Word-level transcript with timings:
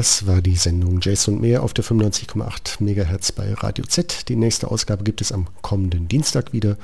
Das 0.00 0.26
war 0.26 0.40
die 0.40 0.56
Sendung 0.56 1.00
Jazz 1.02 1.28
und 1.28 1.42
mehr 1.42 1.62
auf 1.62 1.74
der 1.74 1.84
95,8 1.84 2.80
MHz 2.82 3.32
bei 3.32 3.52
Radio 3.52 3.84
Z. 3.84 4.30
Die 4.30 4.34
nächste 4.34 4.70
Ausgabe 4.70 5.04
gibt 5.04 5.20
es 5.20 5.30
am 5.30 5.46
kommenden 5.60 6.08
Dienstag 6.08 6.54
wieder 6.54 6.78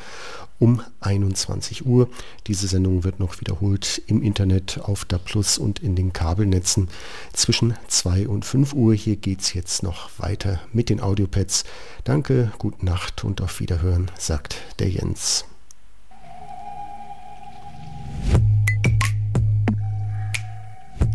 um 0.59 0.83
21 1.01 1.87
Uhr. 1.87 2.11
Diese 2.47 2.69
Sendung 2.69 3.05
wird 3.05 3.19
noch 3.19 3.41
wiederholt 3.41 4.03
im 4.07 4.23
Internet 4.23 4.81
auf 4.83 5.07
der 5.07 5.17
Plus 5.17 5.57
und 5.57 5.79
in 5.79 5.97
den 5.97 6.13
Kabelnetzen 6.13 6.89
zwischen 7.33 7.73
2 7.89 8.29
und 8.29 8.45
5 8.45 8.75
Uhr. 8.75 8.93
Hier 8.93 9.17
geht 9.17 9.41
es 9.41 9.55
jetzt 9.55 9.83
noch 9.83 10.11
weiter 10.19 10.61
mit 10.75 10.91
den 10.91 11.01
Audiopads. 11.01 11.65
Danke, 12.05 12.53
gute 12.59 12.85
Nacht 12.85 13.25
und 13.25 13.41
auf 13.41 13.61
Wiederhören, 13.61 14.11
sagt 14.19 14.57
der 14.79 14.91
Jens. 14.91 15.47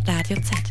Radio 0.08 0.38
Z. 0.38 0.71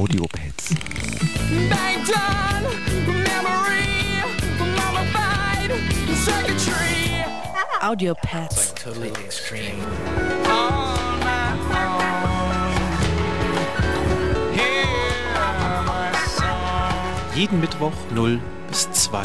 Audiopets. 0.00 0.70
Baked 1.68 2.16
on 2.16 2.62
memory, 3.22 4.24
mummified 4.78 5.70
circuitry. 6.16 7.22
Audio 7.82 8.14
Pets. 8.14 8.72
totally. 8.72 9.12
Jeden 17.34 17.60
Mittwoch 17.60 17.92
0 18.14 18.38
bis 18.68 18.88
2 18.92 19.10
Uhr. 19.12 19.22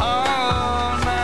All 0.00 0.98
night 0.98 1.18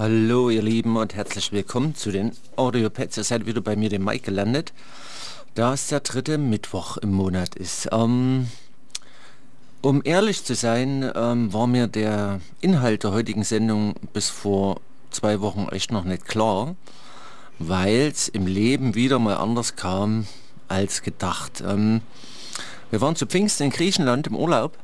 Hallo 0.00 0.48
ihr 0.48 0.62
Lieben 0.62 0.96
und 0.96 1.14
herzlich 1.14 1.52
willkommen 1.52 1.94
zu 1.94 2.10
den 2.10 2.32
Audiopets. 2.56 3.18
Ihr 3.18 3.24
seid 3.24 3.44
wieder 3.44 3.60
bei 3.60 3.76
mir, 3.76 3.90
dem 3.90 4.02
Mike, 4.02 4.24
gelandet. 4.24 4.72
Da 5.54 5.74
es 5.74 5.88
der 5.88 6.00
dritte 6.00 6.38
Mittwoch 6.38 6.96
im 6.96 7.12
Monat 7.12 7.54
ist. 7.54 7.86
Ähm, 7.92 8.48
um 9.82 10.00
ehrlich 10.02 10.42
zu 10.42 10.54
sein, 10.54 11.12
ähm, 11.14 11.52
war 11.52 11.66
mir 11.66 11.86
der 11.86 12.40
Inhalt 12.62 13.04
der 13.04 13.12
heutigen 13.12 13.44
Sendung 13.44 13.92
bis 14.14 14.30
vor 14.30 14.80
zwei 15.10 15.42
Wochen 15.42 15.68
echt 15.70 15.92
noch 15.92 16.04
nicht 16.04 16.24
klar, 16.24 16.76
weil 17.58 18.08
es 18.10 18.28
im 18.28 18.46
Leben 18.46 18.94
wieder 18.94 19.18
mal 19.18 19.36
anders 19.36 19.76
kam 19.76 20.26
als 20.66 21.02
gedacht. 21.02 21.60
Ähm, 21.60 22.00
wir 22.90 23.02
waren 23.02 23.16
zu 23.16 23.26
Pfingsten 23.26 23.64
in 23.64 23.70
Griechenland 23.70 24.28
im 24.28 24.36
Urlaub 24.36 24.78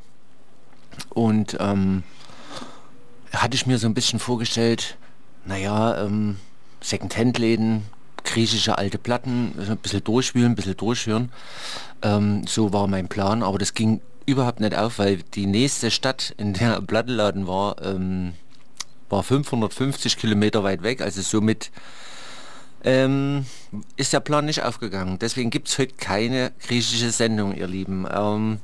und 1.09 1.57
hatte 1.59 3.55
ich 3.55 3.65
mir 3.65 3.79
so 3.79 3.87
ein 3.87 3.93
bisschen 3.95 4.19
vorgestellt, 4.19 4.95
naja, 5.47 6.03
ähm, 6.03 6.37
Second-Hand-Läden, 6.81 7.83
griechische 8.23 8.77
alte 8.77 8.97
Platten, 8.97 9.53
ein 9.57 9.77
bisschen 9.77 10.03
durchwühlen, 10.03 10.51
ein 10.51 10.55
bisschen 10.55 10.77
durchhören. 10.77 11.31
Ähm, 12.01 12.45
so 12.47 12.73
war 12.73 12.87
mein 12.87 13.07
Plan, 13.07 13.41
aber 13.41 13.57
das 13.57 13.73
ging 13.73 14.01
überhaupt 14.25 14.59
nicht 14.59 14.75
auf, 14.75 14.99
weil 14.99 15.17
die 15.33 15.45
nächste 15.45 15.89
Stadt, 15.89 16.33
in 16.37 16.53
der 16.53 16.81
Plattenladen 16.81 17.47
war, 17.47 17.81
ähm, 17.81 18.33
war 19.09 19.23
550 19.23 20.17
Kilometer 20.17 20.63
weit 20.63 20.83
weg, 20.83 21.01
also 21.01 21.21
somit 21.21 21.71
ähm, 22.83 23.45
ist 23.95 24.13
der 24.13 24.19
Plan 24.19 24.45
nicht 24.45 24.63
aufgegangen. 24.63 25.17
Deswegen 25.19 25.49
gibt 25.49 25.69
es 25.69 25.79
heute 25.79 25.95
keine 25.95 26.51
griechische 26.65 27.11
Sendung, 27.11 27.55
ihr 27.55 27.67
Lieben. 27.67 28.05
Ähm, 28.13 28.59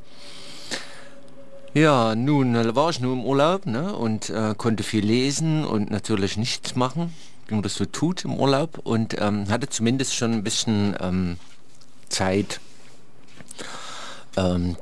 ja, 1.73 2.16
nun 2.16 2.75
war 2.75 2.89
ich 2.89 3.00
nur 3.00 3.13
im 3.13 3.25
Urlaub 3.25 3.66
ne, 3.66 3.95
und 3.95 4.29
äh, 4.29 4.53
konnte 4.57 4.84
viel 4.84 5.06
lesen 5.06 5.66
und 5.66 5.89
natürlich 5.89 6.38
nichts 6.38 6.75
machen, 6.75 7.13
wie 7.47 7.56
man 7.56 7.63
das 7.63 7.75
so 7.75 7.85
tut 7.85 8.25
im 8.25 8.35
Urlaub 8.35 8.79
und 8.84 9.16
ähm, 9.19 9.50
hatte 9.50 9.69
zumindest 9.69 10.16
schon 10.16 10.33
ein 10.33 10.44
bisschen 10.44 10.95
ähm, 11.00 11.38
Zeit, 12.09 12.59
ähm, 14.38 14.75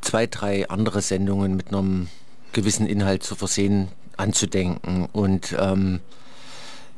zwei, 0.00 0.26
drei 0.26 0.68
andere 0.68 1.02
Sendungen 1.02 1.56
mit 1.56 1.68
einem 1.68 2.08
gewissen 2.52 2.86
Inhalt 2.86 3.22
zu 3.22 3.34
versehen, 3.34 3.88
anzudenken. 4.16 5.08
Und 5.12 5.54
ähm, 5.58 6.00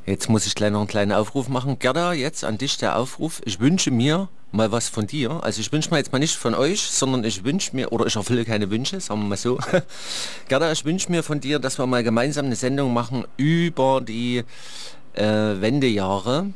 jetzt 0.07 0.29
muss 0.29 0.47
ich 0.47 0.55
gleich 0.55 0.71
noch 0.71 0.81
einen 0.81 0.89
kleinen 0.89 1.13
Aufruf 1.13 1.49
machen. 1.49 1.79
Gerda, 1.79 2.13
jetzt 2.13 2.45
an 2.45 2.59
dich 2.59 2.79
der 2.79 2.97
Aufruf. 2.97 3.43
Ich 3.45 3.61
wünsche 3.61 3.91
mir 3.91 4.29
mal 4.53 4.73
was 4.73 4.89
von 4.89 5.07
dir. 5.07 5.43
Also 5.43 5.61
ich 5.61 5.71
wünsche 5.73 5.91
mir 5.91 5.99
jetzt 5.99 6.13
mal 6.13 6.19
nicht 6.19 6.37
von 6.37 6.55
euch, 6.55 6.81
sondern 6.81 7.25
ich 7.25 7.45
wünsche 7.45 7.75
mir, 7.75 7.93
oder 7.93 8.07
ich 8.07 8.17
erfülle 8.17 8.45
keine 8.45 8.71
Wünsche, 8.71 9.01
sagen 9.01 9.21
wir 9.21 9.29
mal 9.29 9.37
so. 9.37 9.59
Gerda, 10.49 10.73
ich 10.73 10.85
wünsche 10.85 11.11
mir 11.11 11.23
von 11.23 11.41
dir, 11.41 11.59
dass 11.59 11.79
wir 11.79 11.87
mal 11.87 12.03
gemeinsam 12.03 12.47
eine 12.47 12.57
Sendung 12.57 12.95
machen 12.95 13.25
über 13.37 14.01
die 14.01 14.45
äh, 15.15 15.25
Wendejahre 15.61 16.53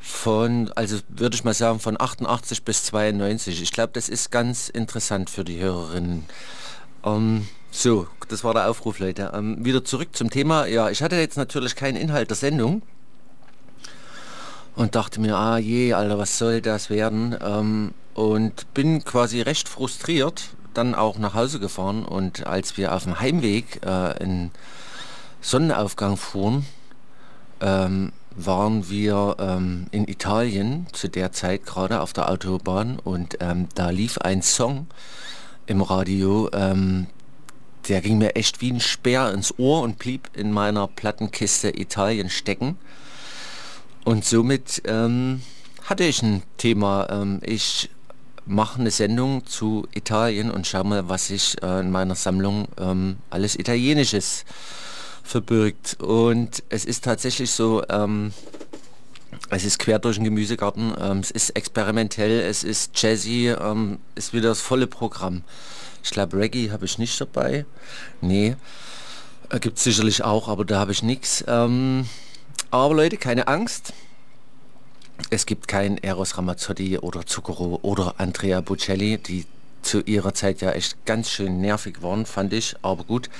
von, 0.00 0.72
also 0.74 0.98
würde 1.08 1.36
ich 1.36 1.44
mal 1.44 1.54
sagen, 1.54 1.80
von 1.80 2.00
88 2.00 2.64
bis 2.64 2.84
92. 2.84 3.62
Ich 3.62 3.72
glaube, 3.72 3.90
das 3.92 4.08
ist 4.08 4.30
ganz 4.30 4.68
interessant 4.68 5.28
für 5.28 5.44
die 5.44 5.58
Hörerinnen. 5.58 6.24
Ähm, 7.04 7.46
so, 7.70 8.06
das 8.28 8.44
war 8.44 8.54
der 8.54 8.68
Aufruf, 8.68 8.98
Leute. 8.98 9.32
Ähm, 9.34 9.64
wieder 9.64 9.84
zurück 9.84 10.10
zum 10.12 10.30
Thema. 10.30 10.66
Ja, 10.66 10.90
ich 10.90 11.02
hatte 11.02 11.16
jetzt 11.16 11.36
natürlich 11.36 11.76
keinen 11.76 11.96
Inhalt 11.96 12.30
der 12.30 12.36
Sendung 12.36 12.82
und 14.74 14.94
dachte 14.94 15.20
mir, 15.20 15.36
ah 15.36 15.58
je, 15.58 15.92
Alter, 15.92 16.18
was 16.18 16.38
soll 16.38 16.60
das 16.60 16.90
werden? 16.90 17.36
Ähm, 17.40 17.94
und 18.14 18.72
bin 18.74 19.04
quasi 19.04 19.40
recht 19.42 19.68
frustriert 19.68 20.50
dann 20.78 20.94
auch 20.94 21.18
nach 21.18 21.34
Hause 21.34 21.58
gefahren 21.58 22.04
und 22.04 22.46
als 22.46 22.76
wir 22.76 22.94
auf 22.94 23.04
dem 23.04 23.18
Heimweg 23.18 23.80
äh, 23.84 24.22
in 24.22 24.52
Sonnenaufgang 25.40 26.16
fuhren, 26.16 26.66
ähm, 27.60 28.12
waren 28.36 28.88
wir 28.88 29.36
ähm, 29.40 29.86
in 29.90 30.06
Italien 30.06 30.86
zu 30.92 31.08
der 31.08 31.32
Zeit 31.32 31.66
gerade 31.66 32.00
auf 32.00 32.12
der 32.12 32.30
Autobahn 32.30 33.00
und 33.02 33.38
ähm, 33.40 33.68
da 33.74 33.90
lief 33.90 34.18
ein 34.18 34.42
Song 34.42 34.86
im 35.66 35.82
Radio, 35.82 36.48
ähm, 36.52 37.08
der 37.88 38.00
ging 38.00 38.18
mir 38.18 38.36
echt 38.36 38.60
wie 38.60 38.72
ein 38.72 38.80
Speer 38.80 39.32
ins 39.32 39.58
Ohr 39.58 39.82
und 39.82 39.98
blieb 39.98 40.30
in 40.34 40.52
meiner 40.52 40.88
Plattenkiste 40.88 41.68
Italien 41.78 42.30
stecken. 42.30 42.76
Und 44.04 44.24
somit 44.24 44.82
ähm, 44.86 45.42
hatte 45.84 46.04
ich 46.04 46.22
ein 46.22 46.42
Thema. 46.56 47.08
Ähm, 47.10 47.40
ich 47.42 47.90
mache 48.46 48.80
eine 48.80 48.90
Sendung 48.90 49.46
zu 49.46 49.86
Italien 49.94 50.50
und 50.50 50.66
schau 50.66 50.82
mal, 50.84 51.08
was 51.08 51.28
sich 51.28 51.62
äh, 51.62 51.80
in 51.80 51.90
meiner 51.90 52.14
Sammlung 52.14 52.68
ähm, 52.78 53.16
alles 53.30 53.56
Italienisches 53.56 54.44
verbirgt. 55.22 55.98
Und 56.00 56.62
es 56.70 56.84
ist 56.84 57.04
tatsächlich 57.04 57.50
so, 57.50 57.82
ähm, 57.90 58.32
es 59.50 59.64
ist 59.64 59.78
quer 59.78 59.98
durch 59.98 60.16
den 60.16 60.24
Gemüsegarten, 60.24 60.94
ähm, 61.00 61.18
es 61.18 61.30
ist 61.30 61.50
experimentell, 61.50 62.40
es 62.40 62.64
ist 62.64 63.00
jazzy, 63.00 63.48
ähm, 63.48 63.98
ist 64.14 64.32
wieder 64.32 64.48
das 64.48 64.60
volle 64.60 64.86
Programm. 64.86 65.42
Ich 66.02 66.10
glaube, 66.10 66.36
Reggae 66.36 66.70
habe 66.70 66.84
ich 66.84 66.98
nicht 66.98 67.20
dabei. 67.20 67.64
Nee, 68.20 68.56
äh, 69.50 69.58
gibt 69.60 69.78
es 69.78 69.84
sicherlich 69.84 70.22
auch, 70.22 70.48
aber 70.48 70.64
da 70.64 70.78
habe 70.78 70.92
ich 70.92 71.02
nichts. 71.02 71.44
Ähm, 71.46 72.06
aber 72.70 72.94
Leute, 72.94 73.16
keine 73.16 73.48
Angst. 73.48 73.92
Es 75.30 75.46
gibt 75.46 75.66
kein 75.66 75.98
Eros 75.98 76.36
Ramazzotti 76.36 76.98
oder 76.98 77.26
Zucchero 77.26 77.80
oder 77.82 78.14
Andrea 78.18 78.60
Bocelli, 78.60 79.18
die 79.18 79.46
zu 79.82 80.00
ihrer 80.02 80.34
Zeit 80.34 80.60
ja 80.60 80.72
echt 80.72 81.04
ganz 81.06 81.30
schön 81.30 81.60
nervig 81.60 82.02
waren, 82.02 82.26
fand 82.26 82.52
ich, 82.52 82.76
aber 82.82 83.04
gut. 83.04 83.30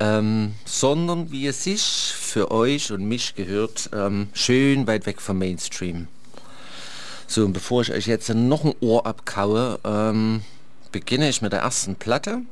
Ähm, 0.00 0.54
sondern 0.64 1.30
wie 1.32 1.46
es 1.46 1.64
sich 1.64 1.82
für 1.82 2.50
euch 2.50 2.92
und 2.92 3.04
mich 3.04 3.34
gehört, 3.34 3.90
ähm, 3.92 4.28
schön 4.32 4.86
weit 4.86 5.06
weg 5.06 5.20
vom 5.20 5.38
Mainstream. 5.38 6.08
So, 7.26 7.44
und 7.44 7.52
bevor 7.52 7.82
ich 7.82 7.92
euch 7.92 8.06
jetzt 8.06 8.28
noch 8.28 8.64
ein 8.64 8.74
Ohr 8.80 9.06
abkaue, 9.06 9.78
ähm, 9.84 10.42
beginne 10.92 11.28
ich 11.28 11.42
mit 11.42 11.52
der 11.52 11.60
ersten 11.60 11.96
Platte. 11.96 12.42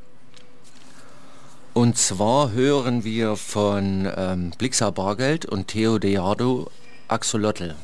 Und 1.73 1.97
zwar 1.97 2.51
hören 2.51 3.05
wir 3.05 3.37
von 3.37 4.11
ähm, 4.17 4.51
Blixer 4.59 4.91
Bargeld 4.91 5.47
und 5.47 5.69
Theo 5.69 5.99
Deardo 5.99 6.71
Axolotl. 7.07 7.77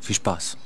Viel 0.00 0.16
Spaß. 0.16 0.58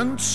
Ganz 0.00 0.29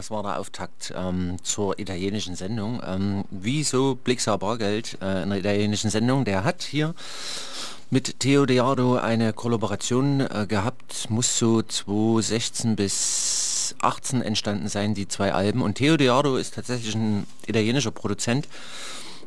das 0.00 0.10
war 0.10 0.22
der 0.22 0.38
Auftakt 0.38 0.94
ähm, 0.96 1.36
zur 1.42 1.78
italienischen 1.78 2.34
Sendung. 2.34 2.80
Ähm, 2.86 3.24
wieso 3.30 3.96
Blixer 3.96 4.38
Bargeld 4.38 4.96
äh, 5.02 5.24
in 5.24 5.28
der 5.28 5.40
italienischen 5.40 5.90
Sendung? 5.90 6.24
Der 6.24 6.42
hat 6.42 6.62
hier 6.62 6.94
mit 7.90 8.18
Theo 8.18 8.46
Deardo 8.46 8.96
eine 8.96 9.34
Kollaboration 9.34 10.20
äh, 10.20 10.46
gehabt, 10.48 11.10
muss 11.10 11.36
so 11.38 11.60
2016 11.60 12.76
bis 12.76 13.74
18 13.82 14.22
entstanden 14.22 14.68
sein, 14.68 14.94
die 14.94 15.06
zwei 15.06 15.34
Alben. 15.34 15.60
Und 15.60 15.74
Theo 15.74 15.98
Deardo 15.98 16.38
ist 16.38 16.54
tatsächlich 16.54 16.94
ein 16.94 17.26
italienischer 17.46 17.90
Produzent, 17.90 18.48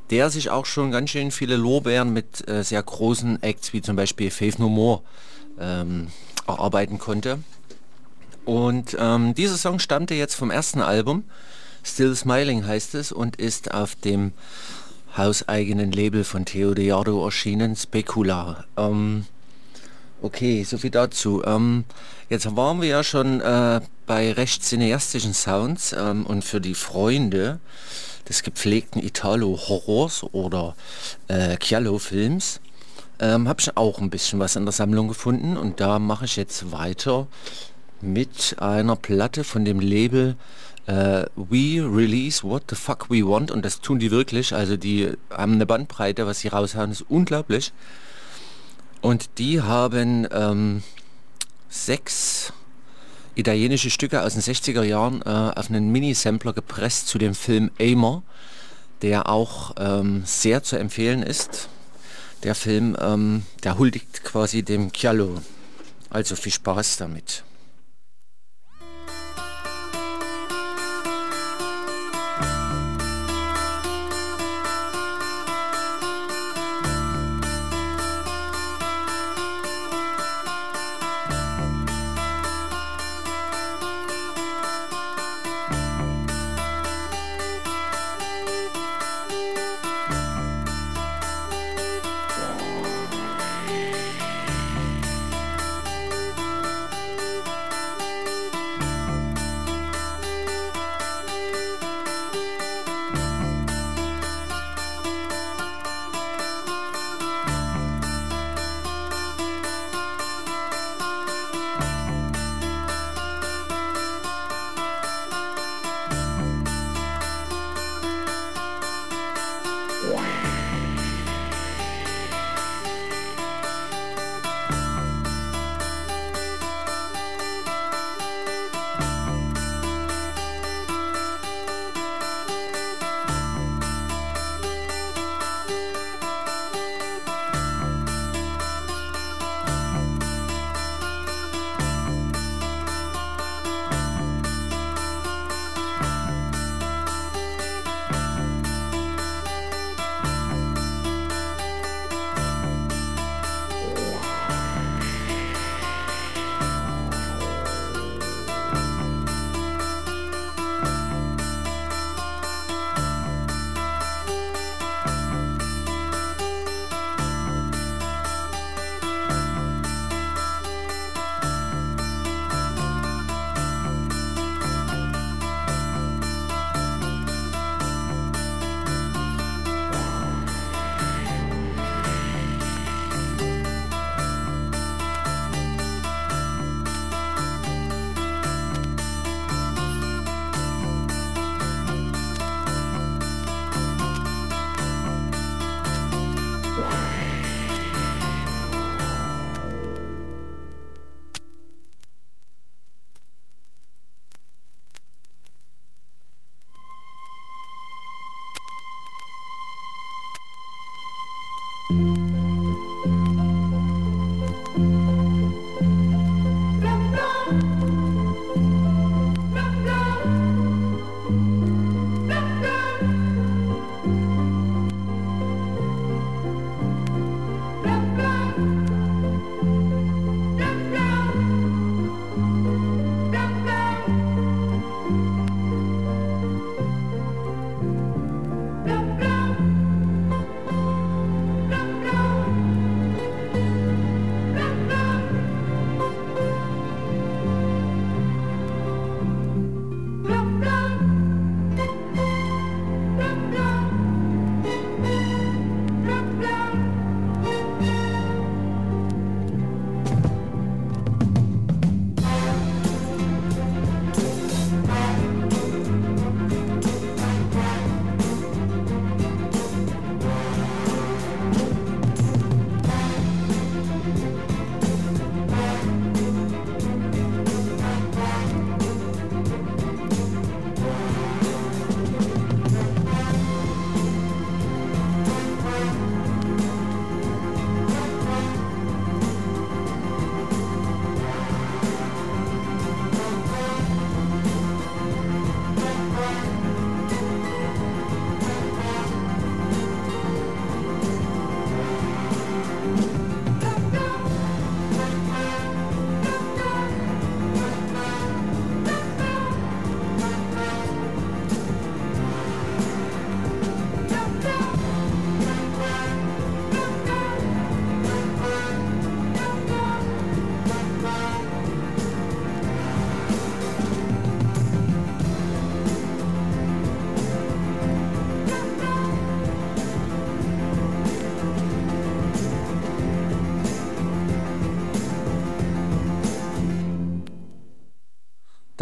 der 0.10 0.32
sich 0.32 0.50
auch 0.50 0.66
schon 0.66 0.90
ganz 0.90 1.12
schön 1.12 1.30
viele 1.30 1.56
Lorbeeren 1.56 2.12
mit 2.14 2.48
äh, 2.50 2.64
sehr 2.64 2.82
großen 2.82 3.44
Acts 3.44 3.74
wie 3.74 3.84
zum 3.84 3.96
Beispiel 3.96 4.32
Faith 4.32 4.58
No 4.58 4.70
More 4.70 5.04
ähm, 5.60 6.08
erarbeiten 6.48 6.98
konnte. 6.98 7.44
Und 8.46 8.98
ähm, 9.00 9.34
dieser 9.36 9.58
Song 9.58 9.80
stammte 9.80 10.16
jetzt 10.16 10.36
vom 10.36 10.52
ersten 10.52 10.82
Album, 10.82 11.24
Still 11.84 12.16
Smiling 12.16 12.66
heißt 12.66 12.96
es, 12.96 13.12
und 13.12 13.36
ist 13.38 13.74
auf 13.74 13.96
dem 13.96 14.32
hauseigenen 15.16 15.92
Label 15.92 16.24
von 16.24 16.46
Theo 16.46 16.74
Deardo 16.74 17.24
erschienen, 17.24 17.76
Specular. 17.76 18.66
Ähm, 18.78 19.26
okay, 20.22 20.64
soviel 20.64 20.92
dazu. 20.92 21.44
Ähm, 21.46 21.84
jetzt 22.30 22.56
waren 22.56 22.82
wir 22.82 22.90
ja 22.90 23.04
schon 23.04 23.42
äh, 23.42 23.82
bei 24.06 24.32
recht 24.32 24.64
cineastischen 24.64 25.34
Sounds 25.34 25.94
ähm, 25.94 26.26
und 26.26 26.44
für 26.44 26.60
die 26.60 26.76
Freunde 26.76 27.60
des 28.28 28.44
gepflegten 28.44 29.04
Italo-Horrors 29.04 30.24
oder 30.32 30.76
äh, 31.28 31.58
Giallo-Films 31.58 32.62
ähm, 33.20 33.48
habe 33.48 33.62
ich 33.62 33.76
auch 33.78 34.00
ein 34.00 34.10
bisschen 34.10 34.40
was 34.40 34.56
in 34.56 34.66
der 34.66 34.72
Sammlung 34.72 35.08
gefunden 35.08 35.58
und 35.58 35.80
da 35.80 36.00
mache 36.00 36.26
ich 36.26 36.36
jetzt 36.36 36.72
weiter 36.72 37.28
mit 38.04 38.56
einer 38.60 38.96
Platte 38.96 39.44
von 39.44 39.66
dem 39.66 39.80
Label 39.80 40.36
äh, 40.86 41.26
We 41.36 41.82
Release 41.82 42.44
What 42.44 42.64
the 42.70 42.76
Fuck 42.76 43.10
We 43.10 43.26
Want 43.26 43.52
und 43.52 43.64
das 43.64 43.82
tun 43.82 44.00
die 44.00 44.12
wirklich, 44.12 44.54
also 44.54 44.78
die 44.78 45.12
haben 45.30 45.54
eine 45.54 45.66
Bandbreite, 45.66 46.26
was 46.26 46.40
sie 46.40 46.50
raushauen, 46.50 46.92
ist 46.92 47.06
unglaublich. 47.08 47.72
Und 49.02 49.38
die 49.38 49.62
haben 49.62 50.28
ähm, 50.32 50.84
sechs 51.70 52.54
italienische 53.36 53.90
Stücke 53.90 54.22
aus 54.22 54.34
den 54.34 54.42
60er 54.42 54.84
Jahren 54.84 55.22
äh, 55.24 55.60
auf 55.60 55.70
einen 55.70 55.92
Mini-Sampler 55.92 56.54
gepresst 56.54 57.08
zu 57.08 57.18
dem 57.18 57.36
Film 57.36 57.72
Aimer, 57.80 58.24
der 59.02 59.28
auch 59.28 59.74
ähm, 59.78 60.24
sehr 60.26 60.64
zu 60.64 60.78
empfehlen 60.78 61.24
ist. 61.24 61.68
Der 62.44 62.56
Film, 62.56 62.96
ähm, 63.02 63.44
der 63.64 63.78
huldigt 63.78 64.24
quasi 64.24 64.64
dem 64.64 64.92
Giallo. 64.92 65.42
Also 66.10 66.36
viel 66.36 66.52
Spaß 66.52 66.98
damit. 66.98 67.44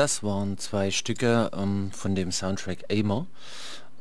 Das 0.02 0.24
waren 0.24 0.58
zwei 0.58 0.90
Stücke 0.90 1.52
ähm, 1.56 1.92
von 1.92 2.16
dem 2.16 2.32
Soundtrack 2.32 2.86
Aimer 2.90 3.28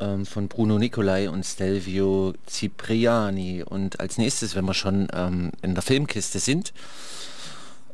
ähm, 0.00 0.24
von 0.24 0.48
Bruno 0.48 0.78
Nicolai 0.78 1.28
und 1.28 1.44
Stelvio 1.44 2.32
Cipriani. 2.48 3.62
Und 3.62 4.00
als 4.00 4.16
nächstes, 4.16 4.54
wenn 4.54 4.64
wir 4.64 4.72
schon 4.72 5.08
ähm, 5.12 5.52
in 5.60 5.74
der 5.74 5.82
Filmkiste 5.82 6.38
sind, 6.38 6.72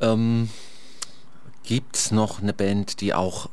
ähm, 0.00 0.50
gibt 1.64 1.96
es 1.96 2.12
noch 2.12 2.40
eine 2.40 2.52
Band, 2.52 3.00
die 3.00 3.12
auch 3.12 3.50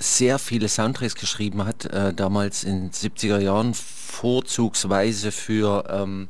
sehr 0.00 0.40
viele 0.40 0.66
Soundtracks 0.66 1.14
geschrieben 1.14 1.64
hat, 1.64 1.84
äh, 1.84 2.12
damals 2.12 2.64
in 2.64 2.90
70er 2.90 3.38
Jahren, 3.38 3.74
vorzugsweise 3.74 5.30
für 5.30 5.84
ähm, 5.88 6.26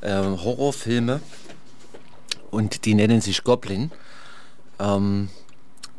äh, 0.00 0.10
Horrorfilme. 0.10 1.20
Und 2.50 2.84
die 2.84 2.94
nennen 2.94 3.20
sich 3.20 3.44
Goblin. 3.44 3.92
Ähm, 4.80 5.28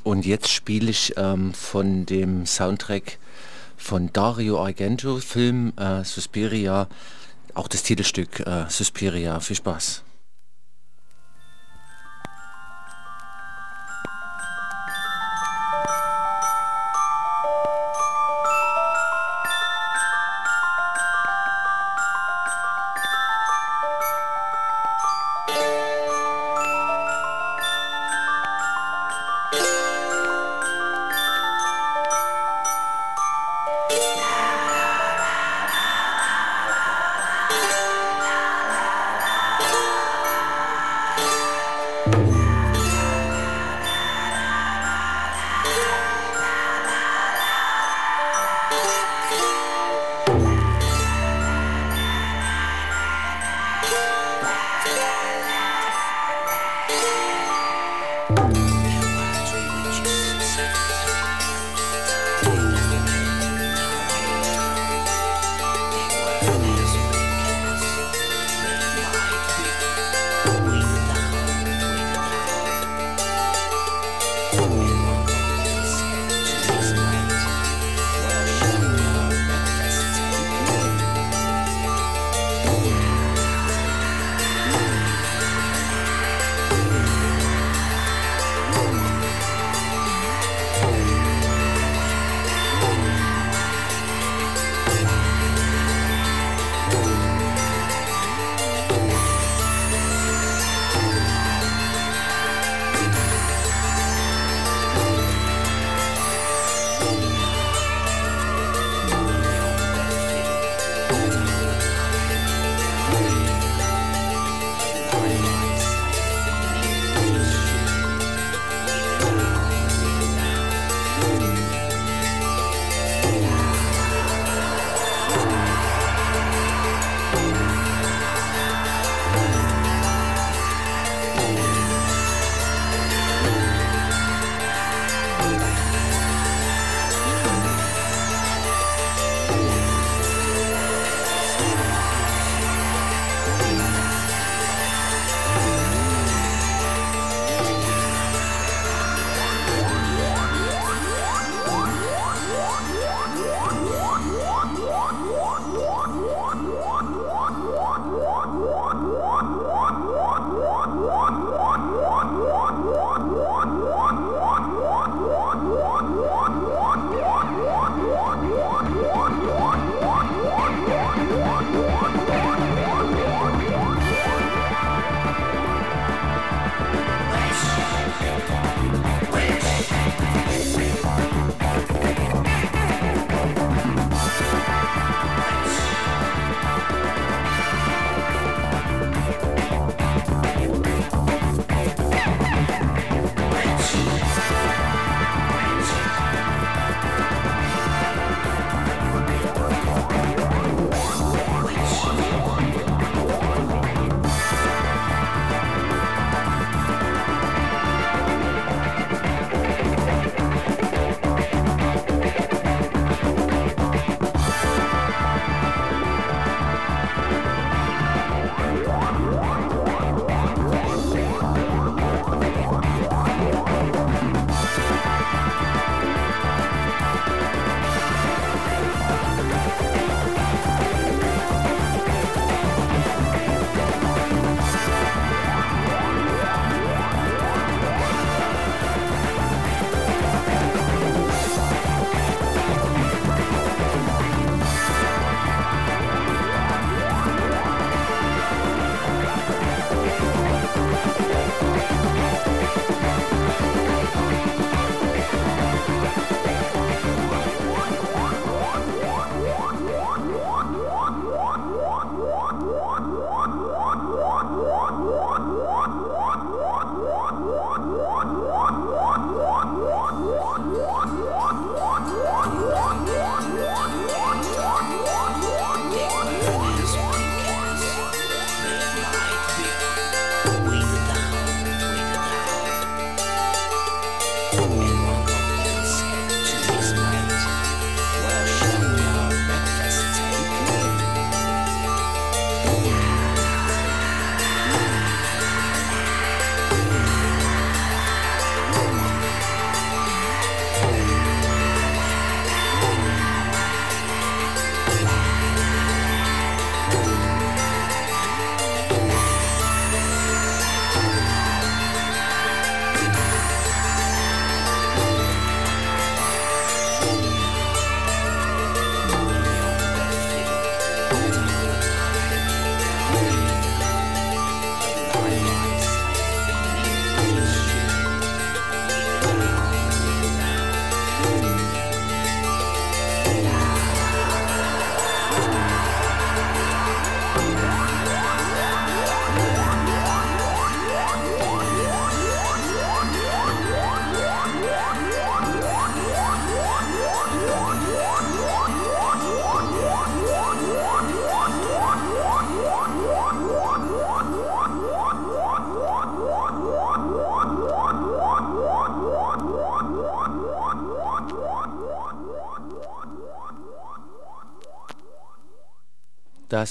und 0.03 0.25
jetzt 0.25 0.49
spiele 0.49 0.91
ich 0.91 1.13
ähm, 1.17 1.53
von 1.53 2.05
dem 2.05 2.45
Soundtrack 2.45 3.17
von 3.77 4.11
Dario 4.13 4.63
Argento 4.63 5.17
Film 5.17 5.73
äh, 5.77 6.03
Suspiria, 6.03 6.87
auch 7.53 7.67
das 7.67 7.83
Titelstück 7.83 8.39
äh, 8.41 8.65
Suspiria. 8.69 9.39
Viel 9.39 9.57
Spaß. 9.57 10.03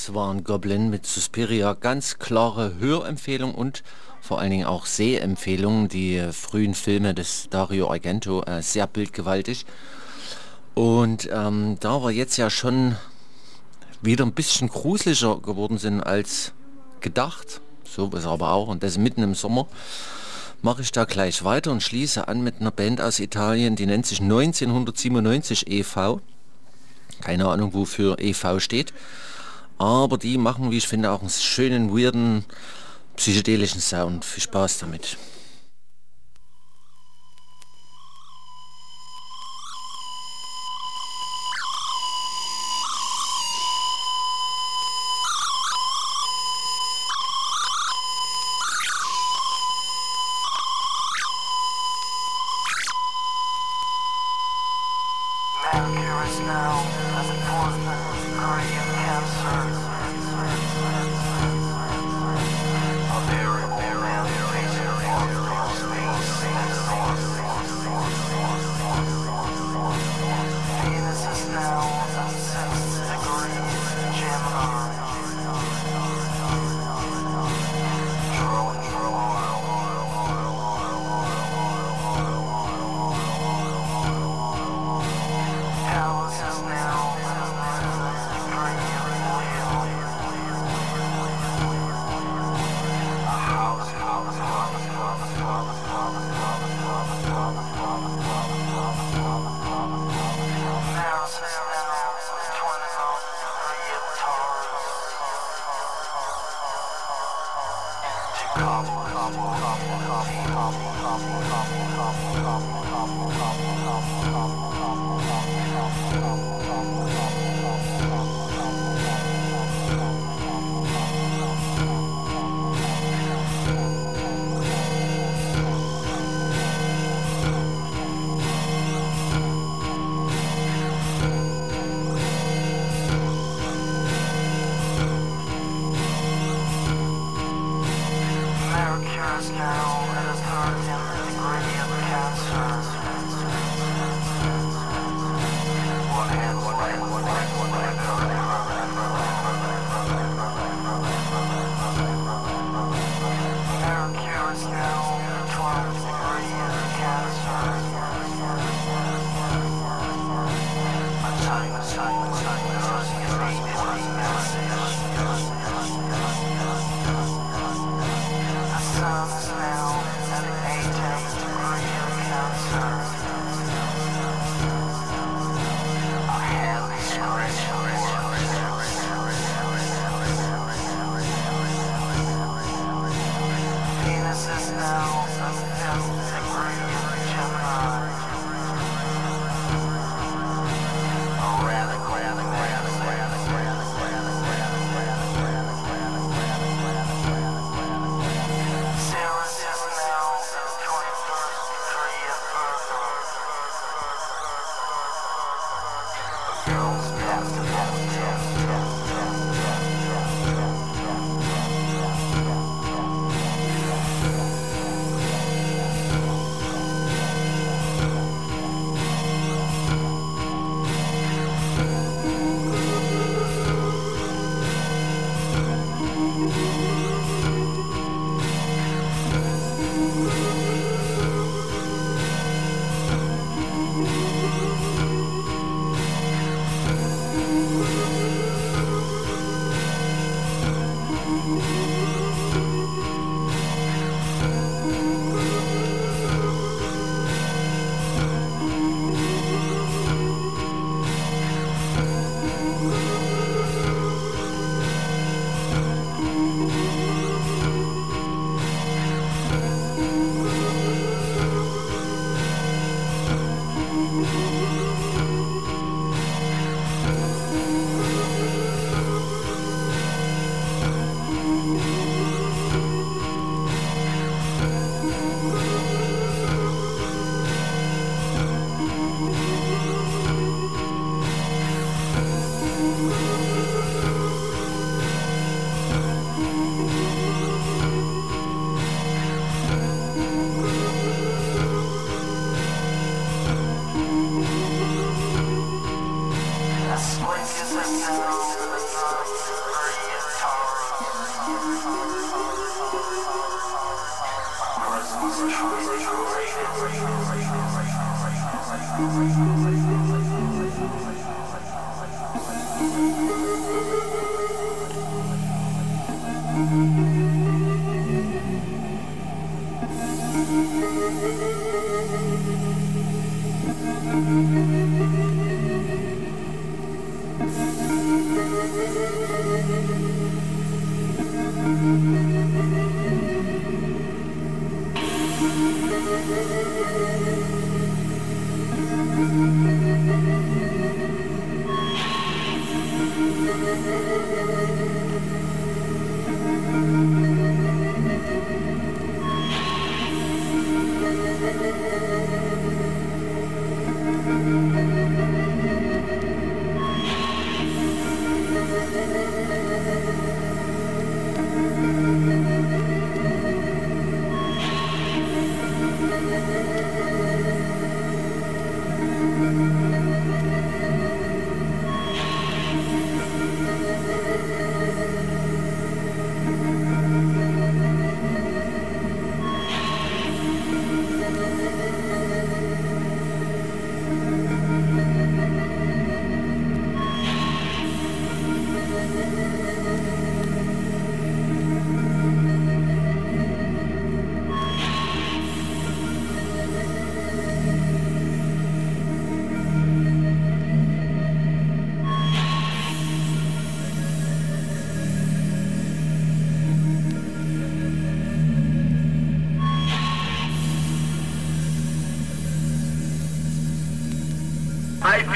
Das 0.05 0.15
war 0.15 0.35
ein 0.35 0.43
Goblin 0.43 0.91
mit 0.91 1.07
Suspiria. 1.07 1.75
Ganz 1.75 2.19
klare 2.19 2.75
Hörempfehlung 2.81 3.55
und 3.55 3.85
vor 4.21 4.41
allen 4.41 4.51
Dingen 4.51 4.67
auch 4.67 4.85
Sehempfehlung. 4.85 5.87
Die 5.87 6.21
frühen 6.33 6.75
Filme 6.75 7.15
des 7.15 7.47
Dario 7.51 7.89
Argento, 7.89 8.43
äh, 8.43 8.63
sehr 8.63 8.89
bildgewaltig. 8.89 9.65
Und 10.75 11.31
ähm, 11.33 11.77
da 11.79 12.03
wir 12.03 12.11
jetzt 12.11 12.37
ja 12.37 12.51
schon 12.51 12.97
wieder 14.01 14.27
ein 14.27 14.33
bisschen 14.33 14.67
gruseliger 14.69 15.39
geworden 15.41 15.79
sind 15.79 16.01
als 16.01 16.53
gedacht, 17.01 17.61
so 17.89 18.09
ist 18.09 18.27
aber 18.27 18.51
auch, 18.51 18.67
und 18.67 18.83
das 18.83 18.99
mitten 18.99 19.23
im 19.23 19.37
Sommer, 19.37 19.69
mache 20.63 20.83
ich 20.83 20.91
da 20.91 21.05
gleich 21.05 21.45
weiter 21.45 21.71
und 21.71 21.81
schließe 21.81 22.27
an 22.27 22.43
mit 22.43 22.61
einer 22.61 22.73
Band 22.73 23.01
aus 23.01 23.21
Italien, 23.21 23.77
die 23.77 23.87
nennt 23.87 24.07
sich 24.07 24.21
1997 24.21 25.71
e.V. 25.71 26.21
Keine 27.21 27.47
Ahnung, 27.47 27.73
wofür 27.73 28.19
e.V. 28.19 28.59
steht. 28.59 28.93
Aber 29.83 30.17
die 30.17 30.39
machen, 30.39 30.71
wie 30.71 30.77
ich 30.77 30.87
finde, 30.87 31.11
auch 31.11 31.23
einen 31.23 31.29
schönen, 31.29 31.91
weirden, 31.91 32.45
psychedelischen 33.17 33.81
Sound. 33.81 34.25
Viel 34.25 34.45
Spaß 34.45 34.79
damit. 34.79 35.19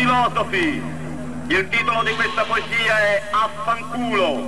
Filosofi, 0.06 0.80
il 1.48 1.68
titolo 1.68 2.04
di 2.04 2.14
questa 2.14 2.44
poesia 2.44 2.96
è 2.96 3.22
Affanculo. 3.32 4.45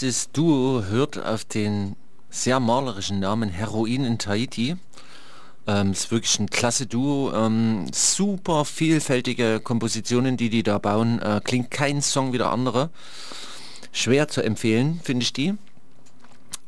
Dieses 0.00 0.32
Duo 0.32 0.84
hört 0.88 1.22
auf 1.22 1.44
den 1.44 1.94
sehr 2.30 2.58
malerischen 2.58 3.20
Namen 3.20 3.50
Heroin 3.50 4.04
in 4.04 4.16
Tahiti. 4.16 4.76
Ähm, 5.66 5.92
ist 5.92 6.10
wirklich 6.10 6.38
ein 6.38 6.48
klasse 6.48 6.86
Duo. 6.86 7.30
Ähm, 7.34 7.84
super 7.92 8.64
vielfältige 8.64 9.60
Kompositionen, 9.60 10.38
die 10.38 10.48
die 10.48 10.62
da 10.62 10.78
bauen. 10.78 11.20
Äh, 11.20 11.42
klingt 11.44 11.70
kein 11.70 12.00
Song 12.00 12.32
wie 12.32 12.38
der 12.38 12.50
andere. 12.50 12.88
Schwer 13.92 14.28
zu 14.28 14.42
empfehlen, 14.42 15.00
finde 15.04 15.22
ich 15.22 15.34
die. 15.34 15.52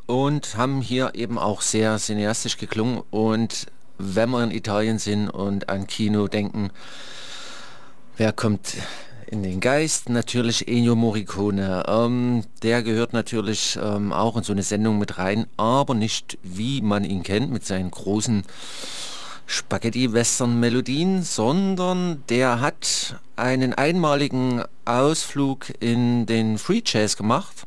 Und 0.04 0.58
haben 0.58 0.82
hier 0.82 1.14
eben 1.14 1.38
auch 1.38 1.62
sehr 1.62 1.96
cineastisch 1.96 2.58
geklungen. 2.58 3.02
Und 3.10 3.66
wenn 3.96 4.28
wir 4.28 4.44
in 4.44 4.50
Italien 4.50 4.98
sind 4.98 5.30
und 5.30 5.70
an 5.70 5.86
Kino 5.86 6.28
denken, 6.28 6.68
wer 8.18 8.34
kommt 8.34 8.74
in 9.32 9.42
den 9.42 9.60
Geist? 9.60 10.10
Natürlich 10.10 10.68
Ennio 10.68 10.94
Morricone. 10.94 11.84
Ähm, 11.88 12.44
der 12.62 12.82
gehört 12.82 13.14
natürlich 13.14 13.78
ähm, 13.82 14.12
auch 14.12 14.36
in 14.36 14.42
so 14.42 14.52
eine 14.52 14.62
Sendung 14.62 14.98
mit 14.98 15.16
rein, 15.16 15.46
aber 15.56 15.94
nicht 15.94 16.38
wie 16.42 16.82
man 16.82 17.02
ihn 17.02 17.22
kennt 17.22 17.50
mit 17.50 17.64
seinen 17.64 17.90
großen 17.90 18.44
Spaghetti-Western-Melodien, 19.46 21.22
sondern 21.22 22.22
der 22.28 22.60
hat 22.60 23.16
einen 23.34 23.72
einmaligen 23.72 24.62
Ausflug 24.84 25.72
in 25.80 26.26
den 26.26 26.58
Free 26.58 26.82
Jazz 26.84 27.16
gemacht 27.16 27.66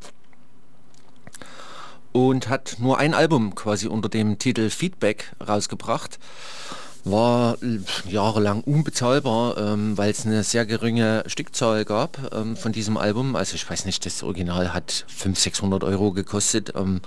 und 2.12 2.48
hat 2.48 2.78
nur 2.80 3.00
ein 3.00 3.16
Album 3.16 3.56
quasi 3.56 3.88
unter 3.88 4.08
dem 4.08 4.38
Titel 4.38 4.70
Feedback 4.70 5.34
rausgebracht. 5.46 6.20
War 7.06 7.58
jahrelang 8.10 8.62
unbezahlbar, 8.62 9.58
ähm, 9.58 9.98
weil 9.98 10.10
es 10.10 10.26
eine 10.26 10.44
sehr 10.44 10.66
geringe 10.66 11.24
Stückzahl 11.28 11.86
gab 11.86 12.34
ähm, 12.34 12.58
von 12.58 12.72
diesem 12.72 12.98
Album. 12.98 13.36
Also 13.36 13.56
ich 13.56 13.70
weiß 13.70 13.86
nicht, 13.86 14.06
das 14.06 14.24
Original 14.24 14.74
hat 14.74 15.06
500, 15.08 15.38
600 15.38 15.84
Euro 15.84 16.12
gekostet. 16.12 16.74
Ähm, 16.76 17.02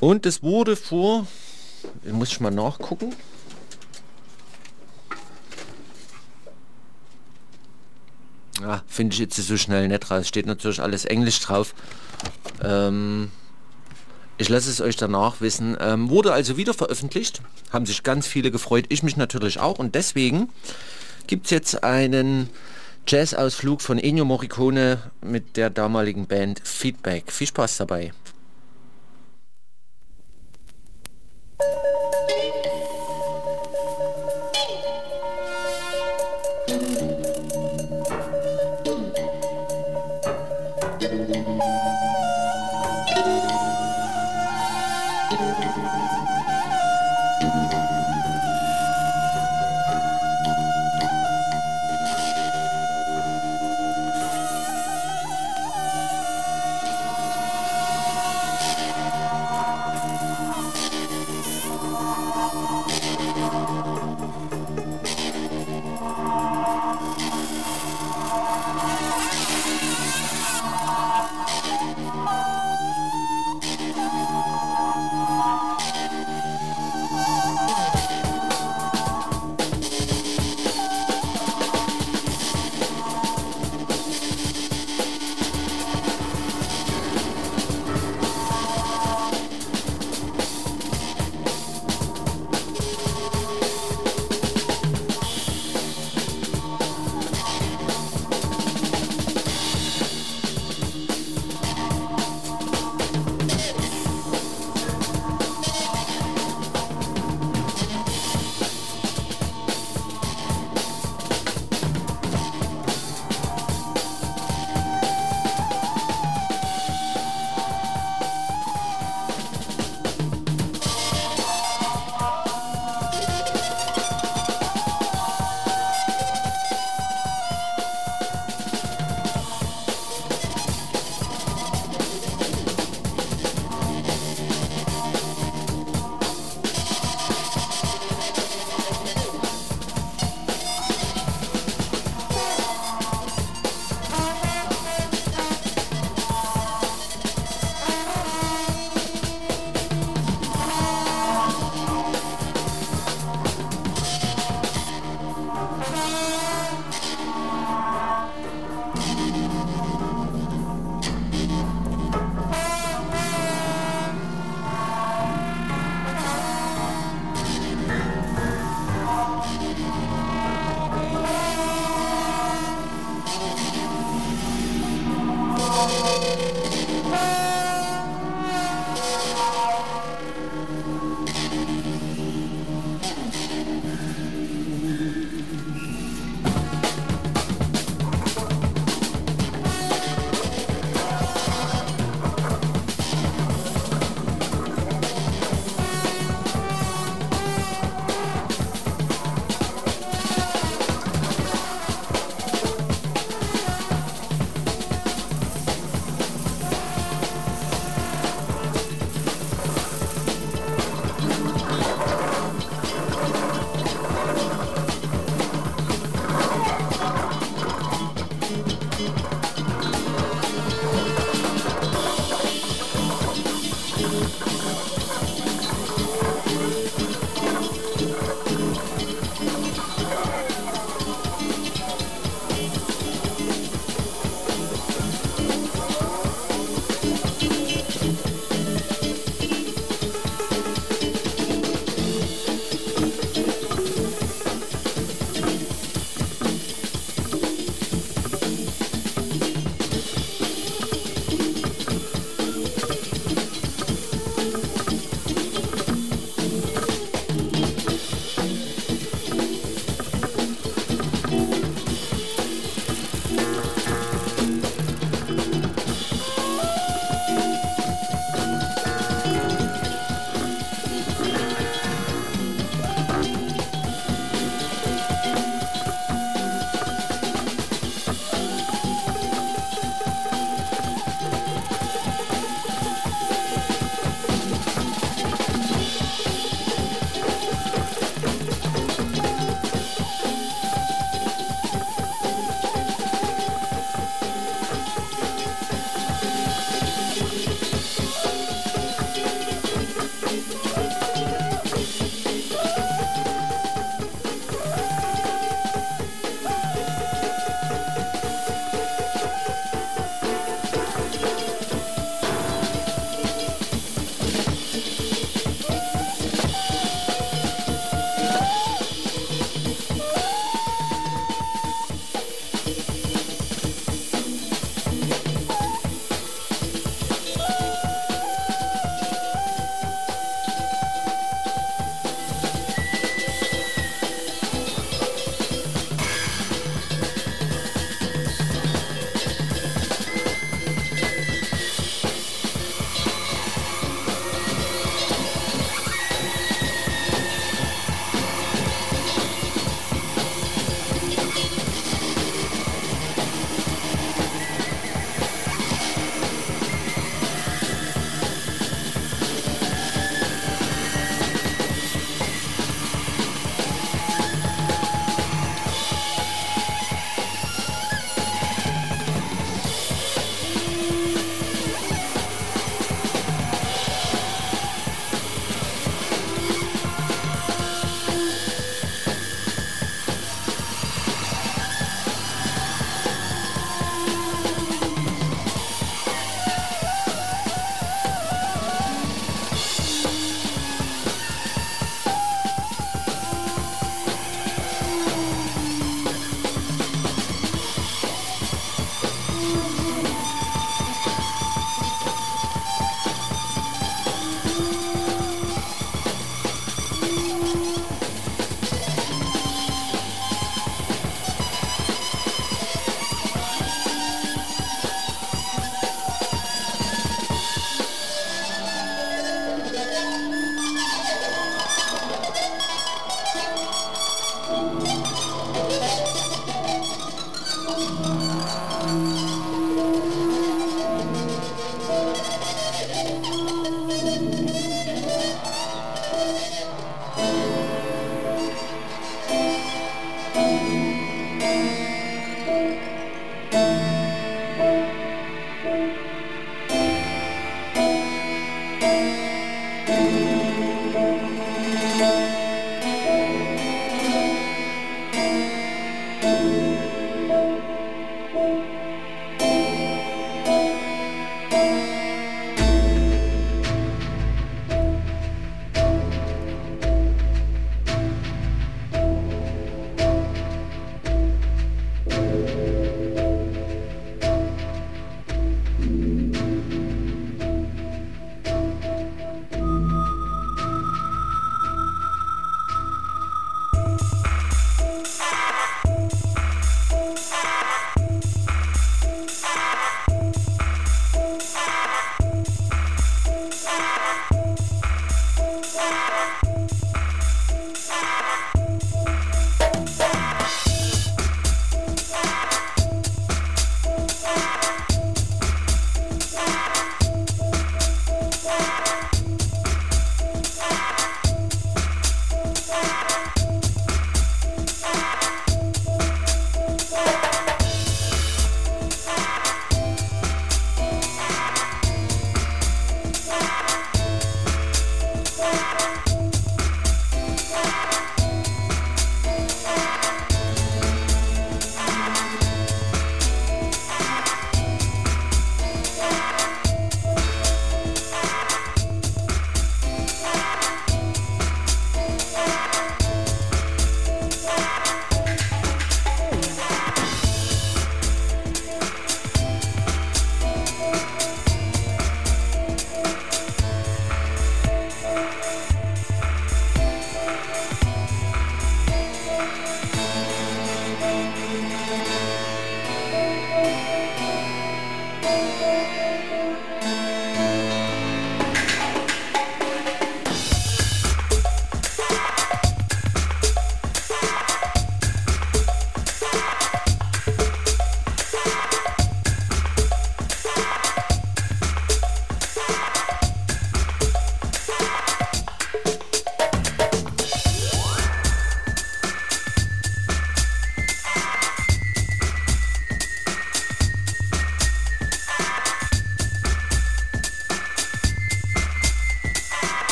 und 0.00 0.26
es 0.26 0.42
wurde 0.42 0.76
vor, 0.76 1.26
muss 2.04 2.28
ich 2.28 2.40
mal 2.40 2.50
nachgucken, 2.50 3.14
Ja, 8.60 8.82
finde 8.86 9.14
ich 9.14 9.20
jetzt 9.20 9.36
so 9.36 9.56
schnell 9.56 9.88
nicht 9.88 10.10
raus. 10.10 10.28
Steht 10.28 10.46
natürlich 10.46 10.82
alles 10.82 11.04
Englisch 11.06 11.40
drauf. 11.40 11.74
Ähm, 12.62 13.30
ich 14.40 14.48
lasse 14.48 14.70
es 14.70 14.80
euch 14.80 14.96
danach 14.96 15.42
wissen. 15.42 15.76
Ähm, 15.78 16.08
wurde 16.08 16.32
also 16.32 16.56
wieder 16.56 16.72
veröffentlicht. 16.72 17.42
Haben 17.70 17.84
sich 17.84 18.02
ganz 18.02 18.26
viele 18.26 18.50
gefreut. 18.50 18.86
Ich 18.88 19.02
mich 19.02 19.18
natürlich 19.18 19.60
auch. 19.60 19.78
Und 19.78 19.94
deswegen 19.94 20.48
gibt 21.26 21.44
es 21.44 21.50
jetzt 21.50 21.84
einen 21.84 22.48
Jazz-Ausflug 23.06 23.82
von 23.82 23.98
Ennio 23.98 24.24
Morricone 24.24 25.02
mit 25.20 25.58
der 25.58 25.68
damaligen 25.68 26.26
Band 26.26 26.62
Feedback. 26.64 27.30
Viel 27.30 27.48
Spaß 27.48 27.76
dabei. 27.76 28.12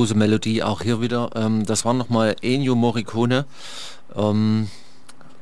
Große 0.00 0.14
Melodie 0.14 0.62
auch 0.62 0.80
hier 0.80 1.02
wieder. 1.02 1.28
Ähm, 1.34 1.66
das 1.66 1.84
war 1.84 1.92
nochmal 1.92 2.34
Ennio 2.40 2.74
Morricone. 2.74 3.44
Ähm, 4.16 4.70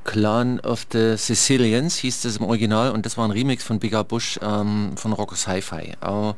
Clan 0.03 0.59
of 0.59 0.85
the 0.91 1.17
Sicilians 1.17 1.95
hieß 1.99 2.23
das 2.23 2.39
im 2.39 2.45
Original 2.45 2.91
und 2.91 3.07
das 3.07 3.17
war 3.17 3.25
ein 3.25 3.31
Remix 3.31 3.63
von 3.63 3.79
Bigger 3.79 4.03
Bush 4.03 4.37
ähm, 4.43 4.97
von 4.97 5.13
Rockers 5.13 5.47
Hi-Fi. 5.47 5.93
Aber 6.01 6.35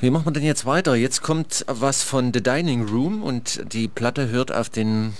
wie 0.00 0.10
machen 0.10 0.24
wir 0.24 0.32
denn 0.32 0.42
jetzt 0.42 0.66
weiter? 0.66 0.96
Jetzt 0.96 1.22
kommt 1.22 1.64
was 1.68 2.02
von 2.02 2.32
The 2.34 2.42
Dining 2.42 2.88
Room 2.88 3.22
und 3.22 3.72
die 3.72 3.86
Platte 3.86 4.30
hört 4.30 4.50
auf 4.50 4.68
den 4.68 5.12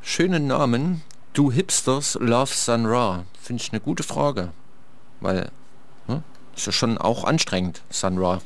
schönen 0.00 0.46
Namen 0.46 1.02
Du 1.34 1.52
Hipsters 1.52 2.16
Love 2.22 2.54
Sun 2.54 2.86
Ra. 2.86 3.24
Finde 3.38 3.62
ich 3.62 3.70
eine 3.70 3.80
gute 3.80 4.02
Frage, 4.02 4.52
weil 5.20 5.50
ne, 6.08 6.22
ist 6.56 6.64
ja 6.64 6.72
schon 6.72 6.96
auch 6.96 7.24
anstrengend, 7.24 7.82
Sun 7.90 8.16
Ra. 8.16 8.40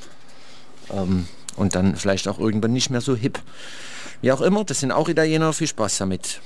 Ähm, 0.90 1.28
und 1.56 1.74
dann 1.74 1.96
vielleicht 1.96 2.28
auch 2.28 2.38
irgendwann 2.38 2.72
nicht 2.72 2.90
mehr 2.90 3.00
so 3.00 3.16
hip. 3.16 3.40
Wie 4.20 4.32
auch 4.32 4.40
immer, 4.40 4.64
das 4.64 4.80
sind 4.80 4.92
auch 4.92 5.08
Italiener. 5.08 5.52
Viel 5.52 5.66
Spaß 5.66 5.98
damit. 5.98 6.40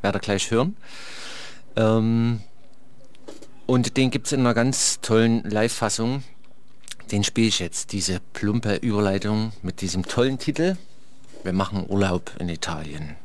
werdet 0.02 0.22
ihr 0.22 0.24
gleich 0.24 0.50
hören. 0.50 0.76
Ähm, 1.76 2.40
und 3.66 3.96
den 3.96 4.10
gibt 4.10 4.26
es 4.26 4.32
in 4.32 4.40
einer 4.40 4.54
ganz 4.54 5.00
tollen 5.00 5.42
Live-Fassung. 5.44 6.22
Den 7.10 7.24
spiele 7.24 7.48
ich 7.48 7.58
jetzt, 7.58 7.92
diese 7.92 8.20
plumpe 8.32 8.76
Überleitung 8.76 9.52
mit 9.62 9.80
diesem 9.80 10.06
tollen 10.06 10.38
Titel. 10.38 10.76
Wir 11.42 11.52
machen 11.52 11.86
Urlaub 11.88 12.32
in 12.38 12.48
Italien. 12.48 13.16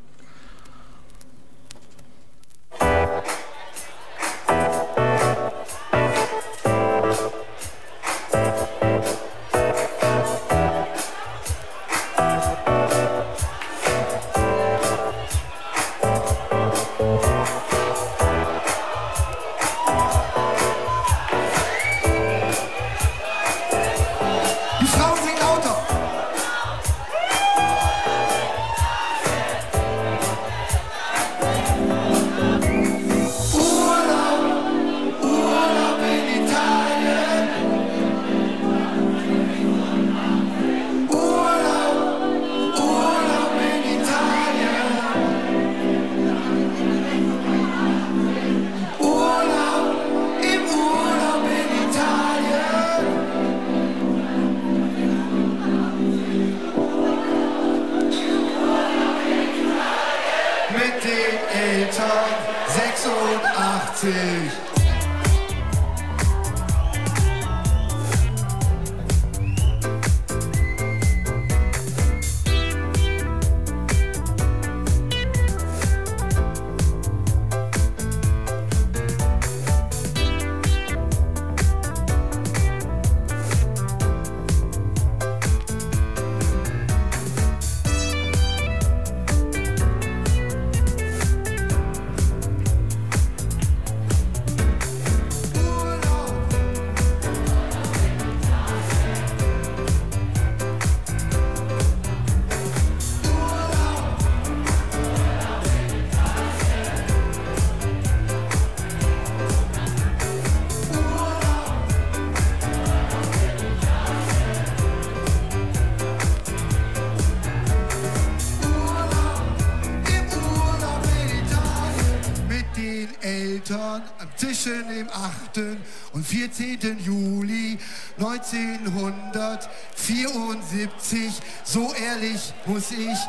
Ehrlich 132.98 133.20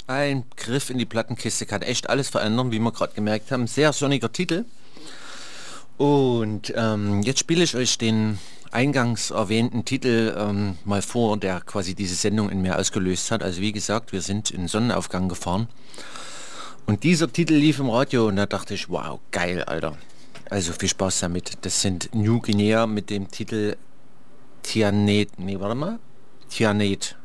Ein 0.06 0.44
Griff 0.56 0.90
in 0.90 0.98
die 0.98 1.04
Plattenkiste 1.04 1.66
kann 1.66 1.82
echt 1.82 2.08
alles 2.08 2.30
verändern, 2.30 2.72
wie 2.72 2.78
wir 2.78 2.92
gerade 2.92 3.12
gemerkt 3.14 3.50
haben. 3.50 3.66
Sehr 3.66 3.92
sonniger 3.92 4.32
Titel. 4.32 4.64
Und 5.98 6.72
ähm, 6.74 7.20
jetzt 7.22 7.40
spiele 7.40 7.64
ich 7.64 7.76
euch 7.76 7.98
den 7.98 8.38
eingangs 8.74 9.30
erwähnten 9.30 9.84
Titel 9.84 10.34
ähm, 10.36 10.76
mal 10.84 11.02
vor, 11.02 11.36
der 11.36 11.60
quasi 11.60 11.94
diese 11.94 12.14
Sendung 12.14 12.50
in 12.50 12.60
mir 12.60 12.78
ausgelöst 12.78 13.30
hat. 13.30 13.42
Also 13.42 13.60
wie 13.60 13.72
gesagt, 13.72 14.12
wir 14.12 14.20
sind 14.20 14.50
in 14.50 14.68
Sonnenaufgang 14.68 15.28
gefahren. 15.28 15.68
Und 16.86 17.04
dieser 17.04 17.32
Titel 17.32 17.54
lief 17.54 17.78
im 17.78 17.88
Radio 17.88 18.26
und 18.28 18.36
da 18.36 18.46
dachte 18.46 18.74
ich, 18.74 18.90
wow, 18.90 19.20
geil, 19.30 19.62
Alter. 19.64 19.96
Also 20.50 20.72
viel 20.72 20.88
Spaß 20.88 21.20
damit. 21.20 21.52
Das 21.62 21.80
sind 21.80 22.14
New 22.14 22.40
Guinea 22.40 22.86
mit 22.86 23.08
dem 23.10 23.30
Titel 23.30 23.76
Tianet. 24.62 25.38
Nee, 25.38 25.58
warte 25.58 25.74
mal. 25.74 25.98
Tianet. 26.50 27.16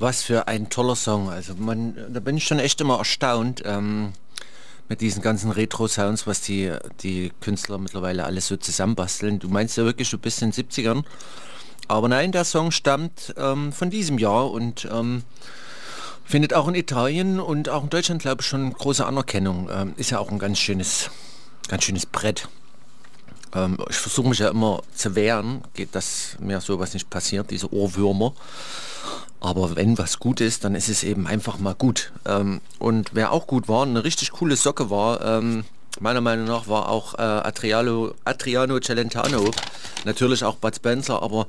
Was 0.00 0.22
für 0.22 0.48
ein 0.48 0.70
toller 0.70 0.96
Song. 0.96 1.28
Also 1.28 1.54
man, 1.56 1.94
da 2.12 2.20
bin 2.20 2.36
ich 2.36 2.44
schon 2.44 2.58
echt 2.58 2.80
immer 2.80 2.98
erstaunt 2.98 3.62
ähm, 3.66 4.14
mit 4.88 5.02
diesen 5.02 5.20
ganzen 5.20 5.50
Retro-Sounds, 5.50 6.26
was 6.26 6.40
die, 6.40 6.72
die 7.02 7.32
Künstler 7.40 7.76
mittlerweile 7.76 8.24
alles 8.24 8.48
so 8.48 8.56
zusammenbasteln. 8.56 9.38
Du 9.38 9.48
meinst 9.48 9.76
ja 9.76 9.84
wirklich, 9.84 10.08
du 10.10 10.16
bist 10.16 10.40
in 10.40 10.52
den 10.52 10.66
70ern. 10.66 11.04
Aber 11.86 12.08
nein, 12.08 12.32
der 12.32 12.44
Song 12.44 12.70
stammt 12.70 13.34
ähm, 13.36 13.72
von 13.72 13.90
diesem 13.90 14.16
Jahr 14.16 14.50
und 14.50 14.88
ähm, 14.90 15.22
findet 16.24 16.54
auch 16.54 16.66
in 16.68 16.74
Italien 16.76 17.38
und 17.38 17.68
auch 17.68 17.82
in 17.82 17.90
Deutschland, 17.90 18.22
glaube 18.22 18.40
ich, 18.40 18.46
schon 18.46 18.72
große 18.72 19.04
Anerkennung. 19.04 19.68
Ähm, 19.70 19.92
ist 19.96 20.10
ja 20.10 20.18
auch 20.18 20.30
ein 20.30 20.38
ganz 20.38 20.58
schönes, 20.58 21.10
ganz 21.68 21.84
schönes 21.84 22.06
Brett. 22.06 22.48
Ähm, 23.54 23.76
ich 23.90 23.96
versuche 23.96 24.28
mich 24.28 24.38
ja 24.38 24.48
immer 24.48 24.82
zu 24.94 25.14
wehren, 25.14 25.62
geht 25.74 25.94
das 25.94 26.36
mir 26.38 26.60
sowas 26.60 26.94
nicht 26.94 27.10
passiert, 27.10 27.50
diese 27.50 27.72
Ohrwürmer. 27.72 28.32
Aber 29.40 29.74
wenn 29.74 29.96
was 29.96 30.18
gut 30.18 30.40
ist, 30.40 30.64
dann 30.64 30.74
ist 30.74 30.88
es 30.88 31.02
eben 31.02 31.26
einfach 31.26 31.58
mal 31.58 31.74
gut. 31.74 32.12
Ähm, 32.26 32.60
und 32.78 33.10
wer 33.14 33.32
auch 33.32 33.46
gut 33.46 33.68
war, 33.68 33.84
eine 33.84 34.04
richtig 34.04 34.32
coole 34.32 34.56
Socke 34.56 34.90
war, 34.90 35.24
ähm, 35.24 35.64
meiner 35.98 36.20
Meinung 36.20 36.46
nach 36.46 36.68
war 36.68 36.88
auch 36.88 37.14
äh, 37.14 37.22
Adriano, 37.22 38.14
Adriano 38.24 38.78
Celentano. 38.80 39.50
Natürlich 40.04 40.44
auch 40.44 40.56
Bud 40.56 40.76
Spencer, 40.76 41.22
aber 41.22 41.46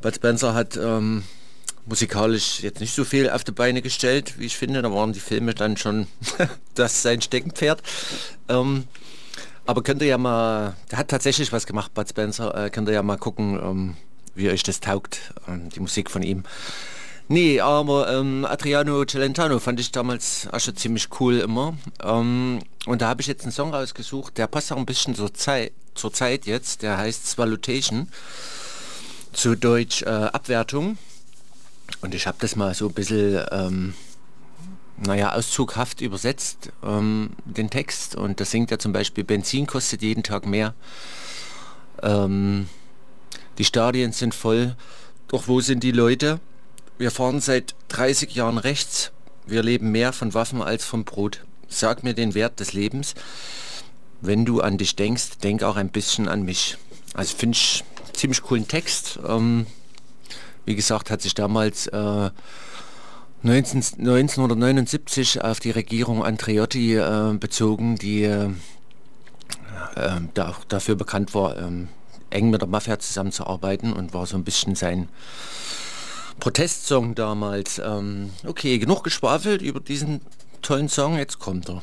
Bud 0.00 0.14
Spencer 0.14 0.54
hat 0.54 0.76
ähm, 0.76 1.22
musikalisch 1.86 2.60
jetzt 2.60 2.80
nicht 2.80 2.94
so 2.94 3.04
viel 3.04 3.30
auf 3.30 3.44
die 3.44 3.52
Beine 3.52 3.82
gestellt, 3.82 4.34
wie 4.38 4.46
ich 4.46 4.56
finde. 4.56 4.82
Da 4.82 4.92
waren 4.92 5.12
die 5.12 5.20
Filme 5.20 5.54
dann 5.54 5.76
schon 5.76 6.06
das 6.74 7.02
sein 7.02 7.20
Steckenpferd. 7.20 7.82
Ähm, 8.48 8.84
aber 9.66 9.82
könnt 9.82 10.00
ihr 10.00 10.08
ja 10.08 10.18
mal, 10.18 10.74
der 10.90 10.98
hat 10.98 11.08
tatsächlich 11.08 11.52
was 11.52 11.66
gemacht, 11.66 11.92
Bud 11.94 12.08
Spencer, 12.08 12.66
äh, 12.66 12.70
könnt 12.70 12.88
ihr 12.88 12.94
ja 12.94 13.02
mal 13.02 13.18
gucken, 13.18 13.58
ähm, 13.62 13.96
wie 14.34 14.48
euch 14.50 14.62
das 14.62 14.80
taugt, 14.80 15.32
ähm, 15.48 15.68
die 15.70 15.80
Musik 15.80 16.10
von 16.10 16.22
ihm. 16.22 16.44
Nee, 17.28 17.60
aber 17.60 18.08
ähm, 18.12 18.44
Adriano 18.44 19.04
Celentano 19.04 19.58
fand 19.58 19.80
ich 19.80 19.90
damals 19.90 20.48
auch 20.52 20.60
schon 20.60 20.76
ziemlich 20.76 21.08
cool 21.18 21.38
immer. 21.38 21.76
Ähm, 22.02 22.60
und 22.86 23.02
da 23.02 23.08
habe 23.08 23.20
ich 23.20 23.26
jetzt 23.26 23.42
einen 23.42 23.52
Song 23.52 23.74
rausgesucht, 23.74 24.38
der 24.38 24.46
passt 24.46 24.72
auch 24.72 24.76
ein 24.76 24.86
bisschen 24.86 25.16
zur 25.16 25.34
Zeit, 25.34 25.72
zur 25.94 26.12
Zeit 26.12 26.46
jetzt, 26.46 26.82
der 26.82 26.98
heißt 26.98 27.26
Swallotation, 27.26 28.08
zu 29.32 29.56
Deutsch 29.56 30.02
äh, 30.02 30.06
Abwertung. 30.06 30.98
Und 32.00 32.14
ich 32.14 32.28
habe 32.28 32.36
das 32.40 32.54
mal 32.54 32.74
so 32.74 32.86
ein 32.86 32.94
bisschen, 32.94 33.44
ähm, 33.50 33.94
naja, 34.98 35.32
auszughaft 35.32 36.00
übersetzt, 36.00 36.70
ähm, 36.84 37.30
den 37.44 37.70
Text. 37.70 38.14
Und 38.14 38.38
das 38.38 38.52
singt 38.52 38.70
ja 38.70 38.78
zum 38.78 38.92
Beispiel, 38.92 39.24
Benzin 39.24 39.66
kostet 39.66 40.02
jeden 40.02 40.22
Tag 40.22 40.46
mehr. 40.46 40.74
Ähm, 42.04 42.68
die 43.58 43.64
Stadien 43.64 44.12
sind 44.12 44.32
voll, 44.32 44.76
doch 45.26 45.48
wo 45.48 45.60
sind 45.60 45.82
die 45.82 45.92
Leute? 45.92 46.38
Wir 46.98 47.10
fahren 47.10 47.40
seit 47.40 47.74
30 47.88 48.34
Jahren 48.34 48.56
rechts. 48.56 49.12
Wir 49.46 49.62
leben 49.62 49.90
mehr 49.90 50.14
von 50.14 50.32
Waffen 50.32 50.62
als 50.62 50.84
vom 50.84 51.04
Brot. 51.04 51.44
Sag 51.68 52.02
mir 52.02 52.14
den 52.14 52.34
Wert 52.34 52.58
des 52.58 52.72
Lebens. 52.72 53.14
Wenn 54.22 54.46
du 54.46 54.62
an 54.62 54.78
dich 54.78 54.96
denkst, 54.96 55.38
denk 55.42 55.62
auch 55.62 55.76
ein 55.76 55.90
bisschen 55.90 56.26
an 56.26 56.42
mich. 56.42 56.78
Also 57.12 57.36
finde 57.36 57.56
ich 57.56 57.84
ziemlich 58.14 58.42
coolen 58.42 58.66
Text. 58.66 59.18
Ähm, 59.28 59.66
wie 60.64 60.74
gesagt, 60.74 61.10
hat 61.10 61.20
sich 61.20 61.34
damals 61.34 61.86
äh, 61.88 62.30
19, 63.42 63.76
1979 63.98 65.42
auf 65.42 65.60
die 65.60 65.72
Regierung 65.72 66.24
Andreotti 66.24 66.96
äh, 66.96 67.34
bezogen, 67.38 67.96
die 67.96 68.22
äh, 68.22 68.46
äh, 69.96 70.20
da, 70.32 70.56
dafür 70.68 70.94
bekannt 70.94 71.34
war, 71.34 71.58
ähm, 71.58 71.88
eng 72.30 72.48
mit 72.48 72.62
der 72.62 72.68
Mafia 72.68 72.98
zusammenzuarbeiten 72.98 73.92
und 73.92 74.14
war 74.14 74.26
so 74.26 74.36
ein 74.38 74.44
bisschen 74.44 74.74
sein 74.74 75.10
Protestsong 76.40 77.14
damals. 77.14 77.78
Ähm, 77.78 78.30
okay, 78.46 78.78
genug 78.78 79.04
geschwafelt 79.04 79.62
über 79.62 79.80
diesen 79.80 80.20
tollen 80.62 80.88
Song, 80.88 81.16
jetzt 81.16 81.38
kommt 81.38 81.68
er. 81.68 81.82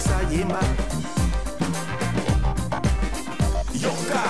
Ipanema. 0.00 0.60
Yoka. 3.82 4.22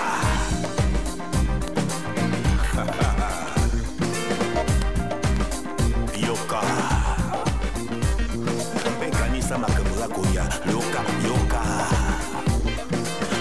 yoka. 6.26 6.60
Mpekanisa 8.96 9.58
makambo 9.58 10.00
ya 10.00 10.08
koya 10.08 10.44
yoka 10.72 11.00
yoka. 11.28 11.60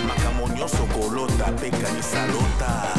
Makambo 0.07 0.47
nyonso 0.57 0.83
kolota 0.85 1.51
pekanisa 1.51 2.25
lota. 2.27 2.98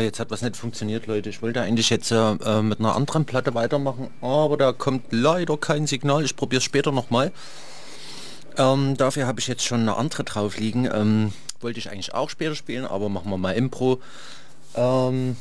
Jetzt 0.00 0.20
hat 0.20 0.30
was 0.30 0.42
nicht 0.42 0.56
funktioniert, 0.56 1.06
Leute. 1.06 1.28
Ich 1.28 1.42
wollte 1.42 1.60
eigentlich 1.60 1.90
jetzt 1.90 2.10
äh, 2.10 2.32
äh, 2.32 2.62
mit 2.62 2.80
einer 2.80 2.94
anderen 2.94 3.24
Platte 3.24 3.54
weitermachen, 3.54 4.08
aber 4.20 4.56
da 4.56 4.72
kommt 4.72 5.04
leider 5.10 5.56
kein 5.56 5.86
Signal. 5.86 6.24
Ich 6.24 6.36
probiere 6.36 6.58
es 6.58 6.64
später 6.64 6.92
nochmal. 6.92 7.32
Ähm, 8.58 8.96
dafür 8.96 9.26
habe 9.26 9.40
ich 9.40 9.46
jetzt 9.46 9.64
schon 9.64 9.80
eine 9.80 9.96
andere 9.96 10.24
drauf 10.24 10.58
liegen. 10.58 10.88
Ähm, 10.92 11.32
wollte 11.60 11.78
ich 11.78 11.90
eigentlich 11.90 12.14
auch 12.14 12.30
später 12.30 12.54
spielen, 12.54 12.86
aber 12.86 13.08
machen 13.08 13.30
wir 13.30 13.38
mal 13.38 13.52
Impro. 13.52 14.00
Ähm, 14.74 15.36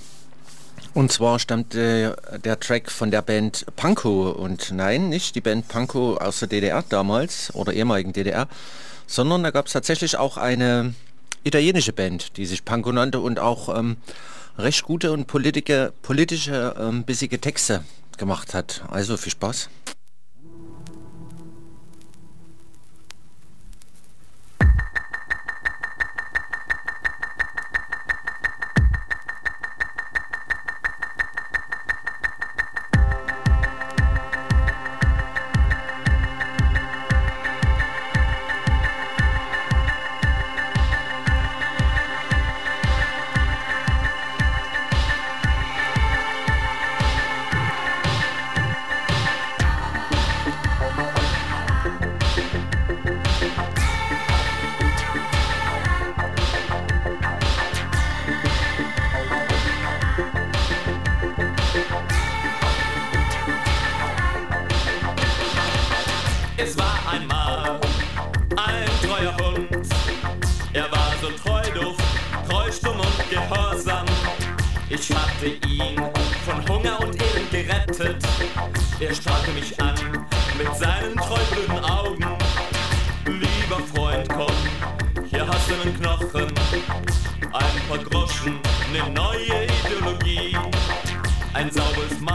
und 0.94 1.12
zwar 1.12 1.40
stammt 1.40 1.76
äh, 1.76 2.14
der 2.44 2.60
Track 2.60 2.90
von 2.92 3.12
der 3.12 3.22
Band 3.22 3.66
Panko. 3.76 4.32
Und 4.32 4.72
nein, 4.72 5.10
nicht 5.10 5.36
die 5.36 5.42
Band 5.42 5.68
Panko 5.68 6.18
aus 6.18 6.40
der 6.40 6.48
DDR 6.48 6.84
damals 6.88 7.54
oder 7.54 7.74
ehemaligen 7.74 8.14
DDR, 8.14 8.48
sondern 9.08 9.44
da 9.44 9.52
gab 9.52 9.68
es 9.68 9.74
tatsächlich 9.74 10.18
auch 10.18 10.38
eine 10.38 10.94
italienische 11.44 11.94
Band, 11.94 12.38
die 12.38 12.46
sich 12.46 12.66
Panko 12.66 12.92
nannte 12.92 13.20
und 13.20 13.40
auch 13.40 13.78
ähm, 13.78 13.98
recht 14.58 14.84
gute 14.84 15.12
und 15.12 15.28
politische, 15.28 15.94
politische 16.02 16.76
ähm, 16.80 17.04
bissige 17.04 17.40
Texte 17.40 17.84
gemacht 18.18 18.54
hat. 18.54 18.84
Also 18.90 19.18
viel 19.18 19.32
Spaß. 19.32 19.70
Ich 74.88 75.10
hatte 75.12 75.48
ihn 75.68 76.00
von 76.46 76.68
Hunger 76.70 77.00
und 77.00 77.20
Elend 77.20 77.52
gerettet. 77.52 78.24
Er 79.00 79.16
strahlte 79.16 79.52
mich 79.52 79.80
an 79.82 79.96
mit 80.58 80.76
seinen 80.76 81.16
treublöden 81.18 81.84
Augen. 81.84 82.26
Lieber 83.26 83.80
Freund, 83.94 84.30
komm, 84.30 85.26
hier 85.26 85.48
hast 85.48 85.70
du 85.70 85.74
einen 85.82 86.00
Knochen, 86.00 86.48
ein 87.52 87.88
paar 87.90 87.98
Groschen, 87.98 88.60
eine 88.90 89.12
neue 89.12 89.66
Ideologie, 89.66 90.56
ein 91.54 91.72
sauberes 91.72 92.20
Maulkorb, 92.20 92.35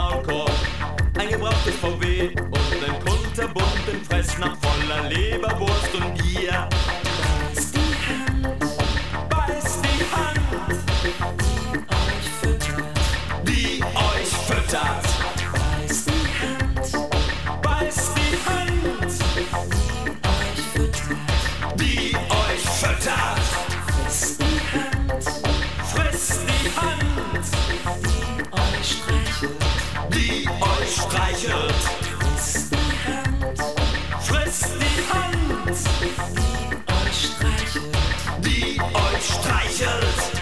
streichelt. 39.41 40.41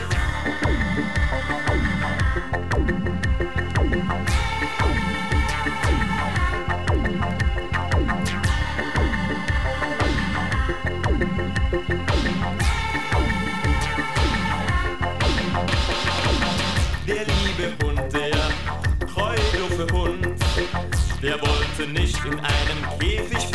Der 21.22 21.40
wollte 21.42 21.92
nicht 21.92 22.18
in 22.24 22.40
einem 22.40 23.00
Käfig 23.00 23.49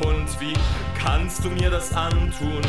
Hund, 0.00 0.28
wie 0.40 0.54
kannst 0.98 1.44
du 1.44 1.50
mir 1.50 1.70
das 1.70 1.92
antun? 1.92 2.60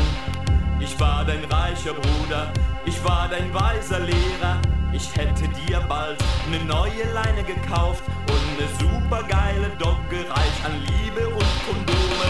Ich 0.80 0.98
war 0.98 1.24
dein 1.24 1.44
reicher 1.44 1.92
Bruder, 1.92 2.52
ich 2.84 3.02
war 3.04 3.28
dein 3.28 3.52
weiser 3.52 4.00
Lehrer. 4.00 4.60
Ich 4.92 5.14
hätte 5.14 5.46
dir 5.48 5.80
bald 5.88 6.16
eine 6.46 6.64
neue 6.64 7.04
Leine 7.12 7.44
gekauft 7.44 8.02
und 8.28 8.40
eine 8.56 8.68
supergeile 8.78 9.68
Dogge 9.78 10.24
reich 10.30 10.64
an 10.64 10.72
Liebe 10.86 11.28
und 11.28 11.44
Kondome. 11.66 12.28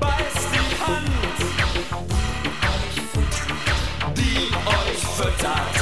Beiß 0.00 0.48
die 0.52 0.74
Hand, 0.84 1.08
die 4.16 4.50
euch 4.66 5.06
füttert. 5.06 5.75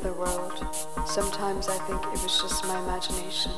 Another 0.00 0.18
world. 0.18 0.76
Sometimes 1.06 1.68
I 1.68 1.78
think 1.86 2.00
it 2.02 2.22
was 2.22 2.40
just 2.40 2.64
my 2.66 2.78
imagination. 2.80 3.52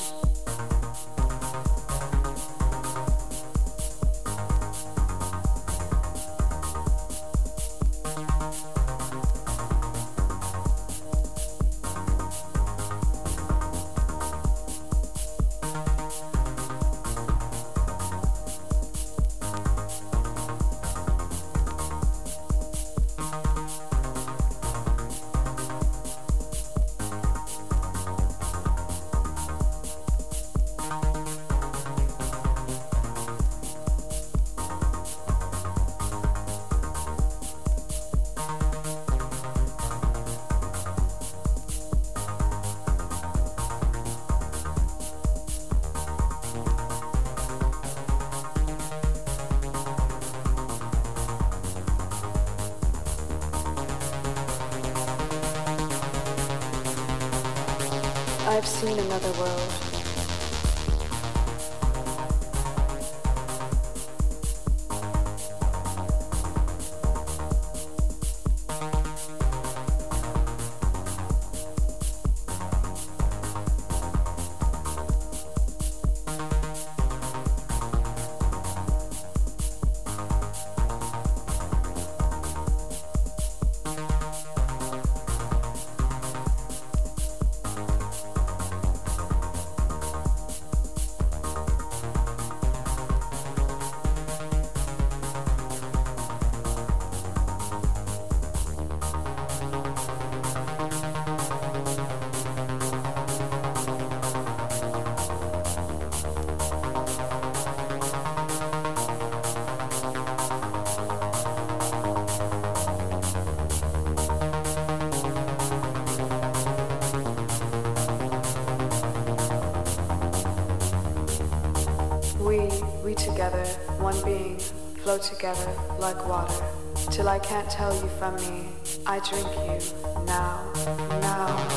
Flow 125.12 125.18
together 125.18 125.72
like 125.98 126.26
water. 126.26 126.64
Till 127.10 127.28
I 127.28 127.39
can't 127.39 127.68
tell 127.68 127.94
you 127.94 128.09
from 128.18 128.36
me, 128.36 128.68
I 129.06 129.18
drink 129.18 129.47
you 129.66 129.78
now, 130.24 130.72
now. 131.20 131.68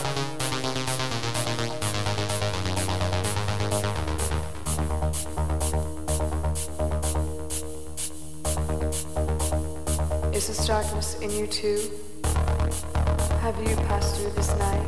Is 10.32 10.48
this 10.48 10.66
darkness 10.68 11.20
in 11.20 11.32
you 11.32 11.48
too? 11.48 11.90
Have 13.42 13.58
you 13.60 13.76
passed 13.88 14.16
through 14.16 14.32
this 14.32 14.50
night? 14.58 14.85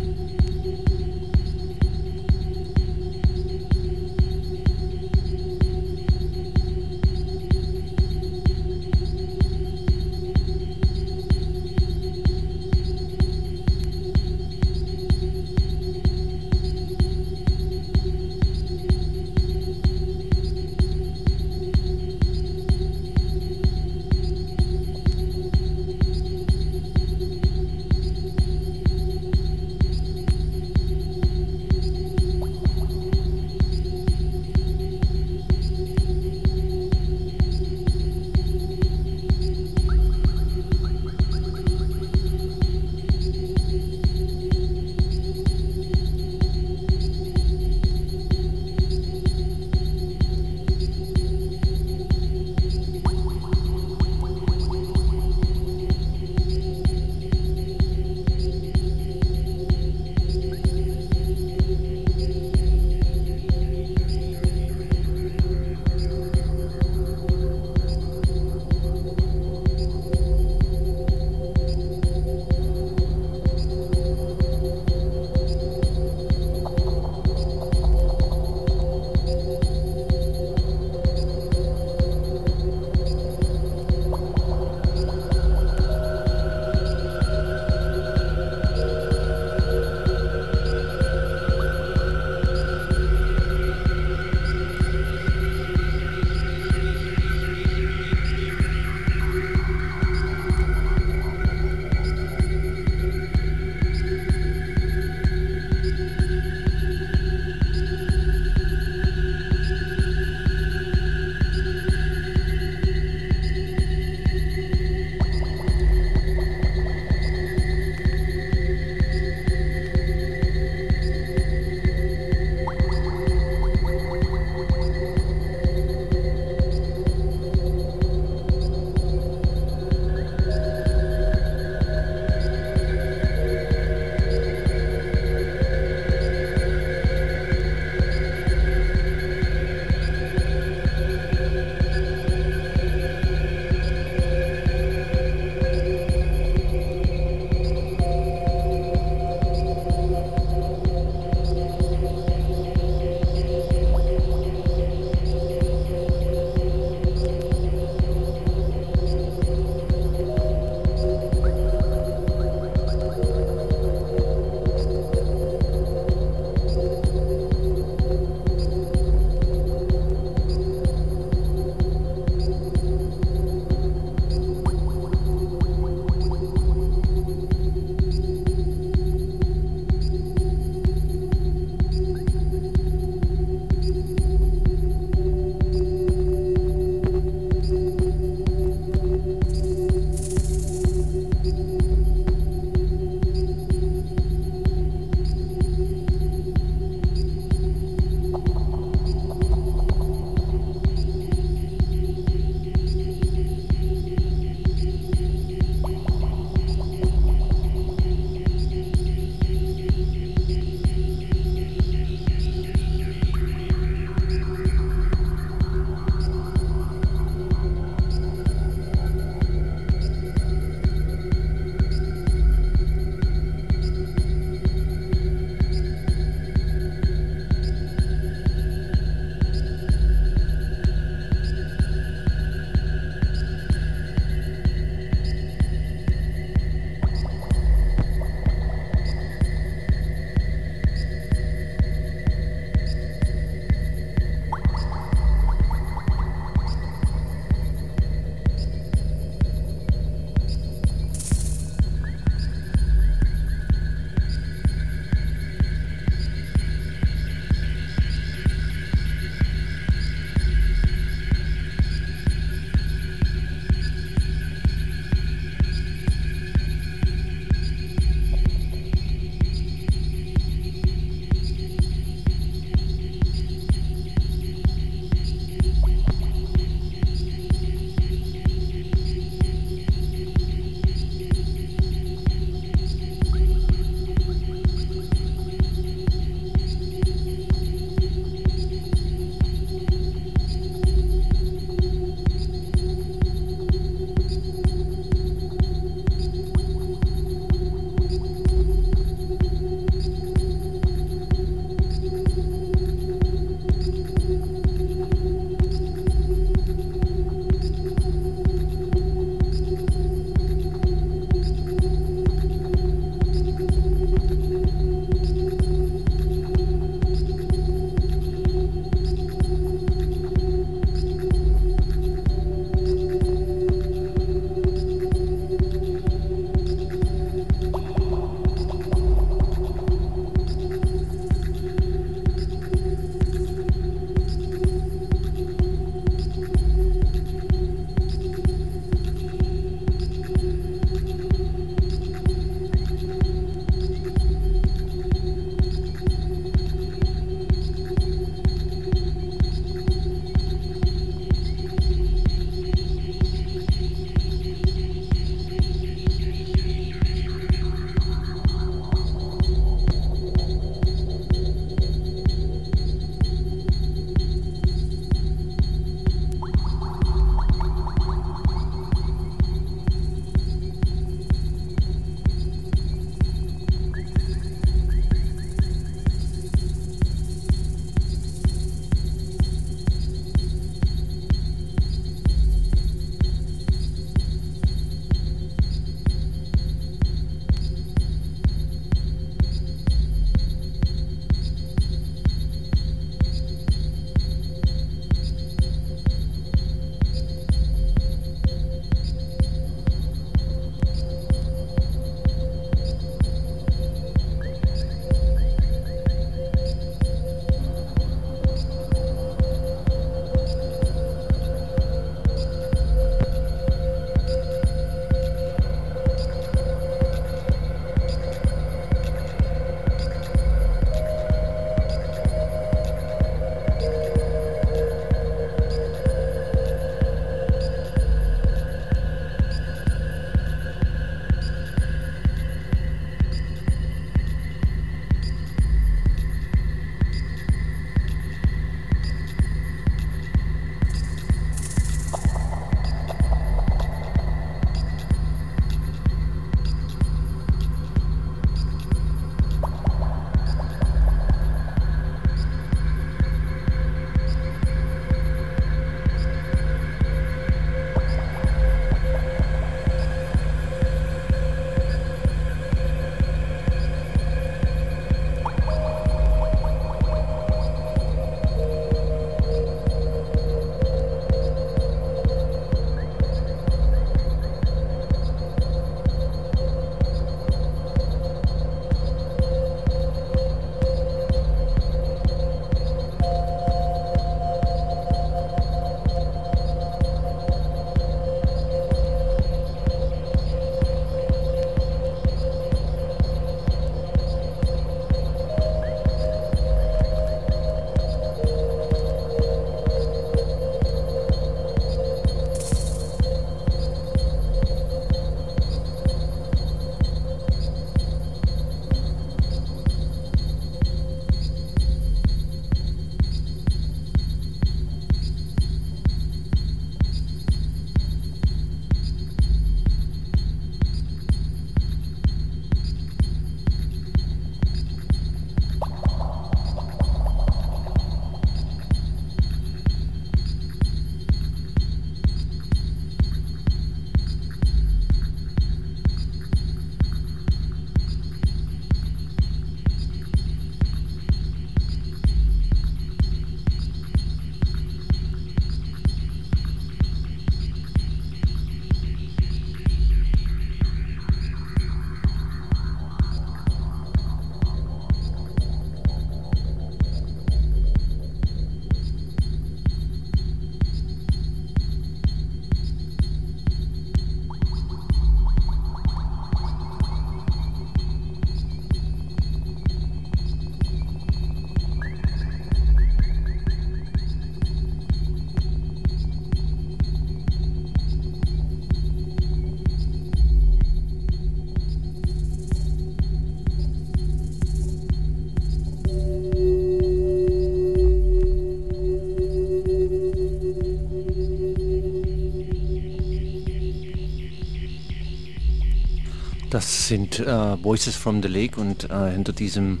Sind 597.06 597.38
äh, 597.38 597.82
Voices 597.82 598.16
from 598.16 598.42
the 598.42 598.48
Lake 598.48 598.80
und 598.80 599.10
äh, 599.10 599.30
hinter 599.30 599.52
diesem 599.52 600.00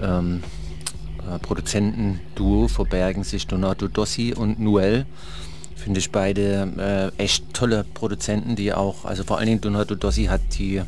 ähm, 0.00 0.44
äh, 1.18 1.38
Produzentenduo 1.40 2.68
verbergen 2.68 3.24
sich 3.24 3.48
Donato 3.48 3.88
Dossi 3.88 4.32
und 4.32 4.60
Noel. 4.60 5.04
Finde 5.74 5.98
ich 5.98 6.12
beide 6.12 7.12
äh, 7.18 7.20
echt 7.20 7.52
tolle 7.54 7.84
Produzenten, 7.92 8.54
die 8.54 8.72
auch, 8.72 9.04
also 9.04 9.24
vor 9.24 9.38
allen 9.38 9.48
Dingen 9.48 9.60
Donato 9.60 9.96
Dossi 9.96 10.26
hat 10.26 10.42
die, 10.56 10.82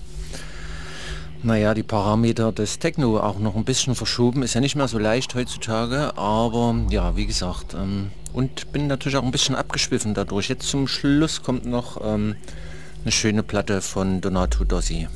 naja, 1.43 1.75
die 1.75 1.83
Parameter 1.83 2.53
des 2.53 2.79
Techno 2.79 3.19
auch 3.19 3.41
noch 3.41 3.57
ein 3.57 3.65
bisschen 3.65 3.97
verschoben. 3.97 4.45
Ist 4.45 4.55
ja 4.55 4.61
nicht 4.61 4.77
mehr 4.77 4.87
so 4.87 5.01
leicht 5.01 5.35
heutzutage, 5.35 6.17
aber 6.17 6.77
ja, 6.91 7.17
wie 7.17 7.27
gesagt, 7.27 7.75
ähm, 7.75 8.13
und 8.33 8.71
bin 8.71 8.87
natürlich 8.87 9.17
auch 9.17 9.25
ein 9.25 9.33
bisschen 9.33 9.57
abgeschwiffen 9.57 10.15
dadurch. 10.15 10.49
Jetzt 10.49 10.69
zum 10.69 10.87
Schluss 10.87 11.43
kommt 11.43 11.67
noch 11.67 12.01
ähm, 12.05 12.37
eine 13.03 13.11
schöne 13.11 13.43
Platte 13.43 13.81
von 13.81 14.21
Donato 14.21 14.63
Dossi. 14.63 15.09